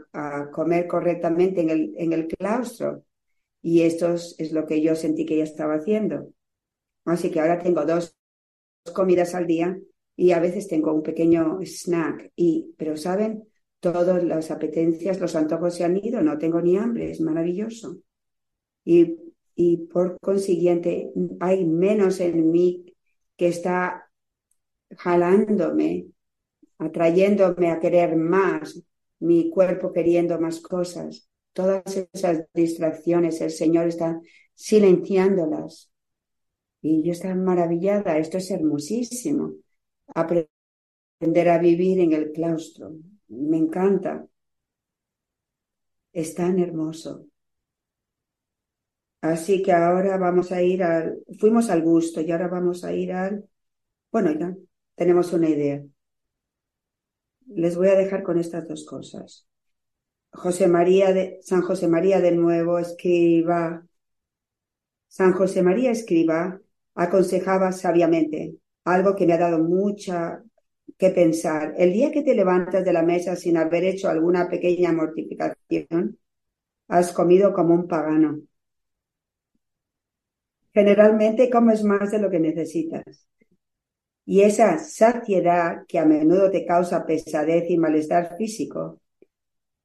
[0.52, 3.06] comer correctamente en el, en el claustro.
[3.62, 6.34] Y esto es, lo que yo sentí que ella estaba haciendo.
[7.06, 8.16] Así que ahora tengo dos
[8.94, 9.80] comidas al día
[10.18, 12.34] y a veces tengo un pequeño snack.
[12.36, 13.48] Y, pero saben,
[13.80, 18.00] todas las apetencias, los antojos se han ido, no tengo ni hambre, es maravilloso.
[18.84, 19.18] Y,
[19.56, 22.94] y por consiguiente hay menos en mí
[23.38, 24.05] que está
[24.98, 26.08] jalándome,
[26.78, 28.82] atrayéndome a querer más,
[29.20, 31.30] mi cuerpo queriendo más cosas.
[31.54, 31.84] Todas
[32.14, 34.20] esas distracciones, el Señor está
[34.54, 35.92] silenciándolas.
[36.82, 39.54] Y yo estoy maravillada, esto es hermosísimo.
[40.14, 42.94] Aprender a vivir en el claustro.
[43.30, 44.28] Me encanta.
[46.14, 47.28] Es tan hermoso.
[49.22, 53.12] Así que ahora vamos a ir al, fuimos al gusto y ahora vamos a ir
[53.12, 53.50] al,
[54.12, 54.56] bueno, ya
[54.96, 55.84] tenemos una idea.
[57.48, 59.48] Les voy a dejar con estas dos cosas.
[60.32, 63.86] José María de, San José María de nuevo escriba,
[65.08, 66.60] San José María escriba,
[66.96, 70.44] aconsejaba sabiamente, algo que me ha dado mucha
[70.98, 71.74] que pensar.
[71.78, 76.20] El día que te levantas de la mesa sin haber hecho alguna pequeña mortificación,
[76.88, 78.42] has comido como un pagano.
[80.74, 83.26] Generalmente comes más de lo que necesitas.
[84.26, 89.02] Y esa saciedad que a menudo te causa pesadez y malestar físico,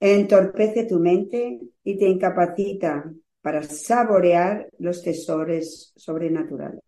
[0.01, 3.13] entorpece tu mente y te incapacita
[3.43, 6.83] para saborear los tesoros sobrenaturales,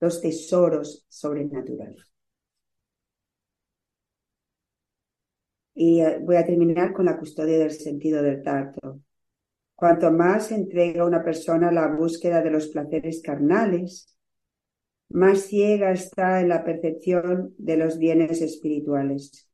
[0.00, 2.10] los tesoros sobrenaturales.
[5.74, 9.00] Y eh, voy a terminar con la custodia del sentido del tacto.
[9.74, 14.15] Cuanto más entrega una persona a la búsqueda de los placeres carnales,
[15.08, 19.48] más ciega está en la percepción de los bienes espirituales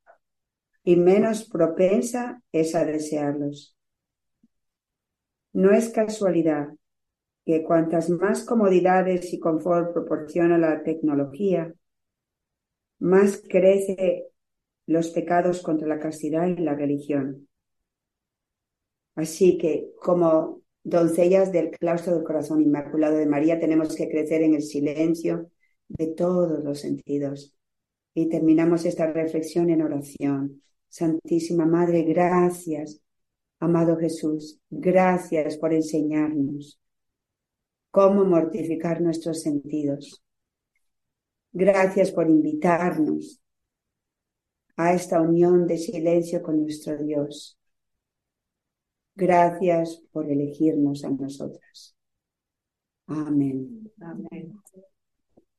[0.84, 3.76] y menos propensa es a desearlos.
[5.53, 6.68] No es casualidad
[7.44, 11.72] que cuantas más comodidades y confort proporciona la tecnología,
[13.00, 14.28] más crece
[14.86, 17.48] los pecados contra la castidad y la religión.
[19.14, 24.55] Así que, como doncellas del claustro del corazón inmaculado de María, tenemos que crecer en
[24.55, 25.51] el silencio
[25.89, 27.55] de todos los sentidos.
[28.14, 30.62] Y terminamos esta reflexión en oración.
[30.89, 33.01] Santísima Madre, gracias,
[33.61, 36.78] amado Jesús, gracias por enseñarnos
[37.91, 40.22] cómo mortificar nuestros sentidos.
[41.53, 43.41] Gracias por invitarnos
[44.76, 47.59] a esta unión de silencio con nuestro Dios.
[49.14, 51.96] Gracias por elegirnos a nosotras.
[53.06, 53.92] Amén.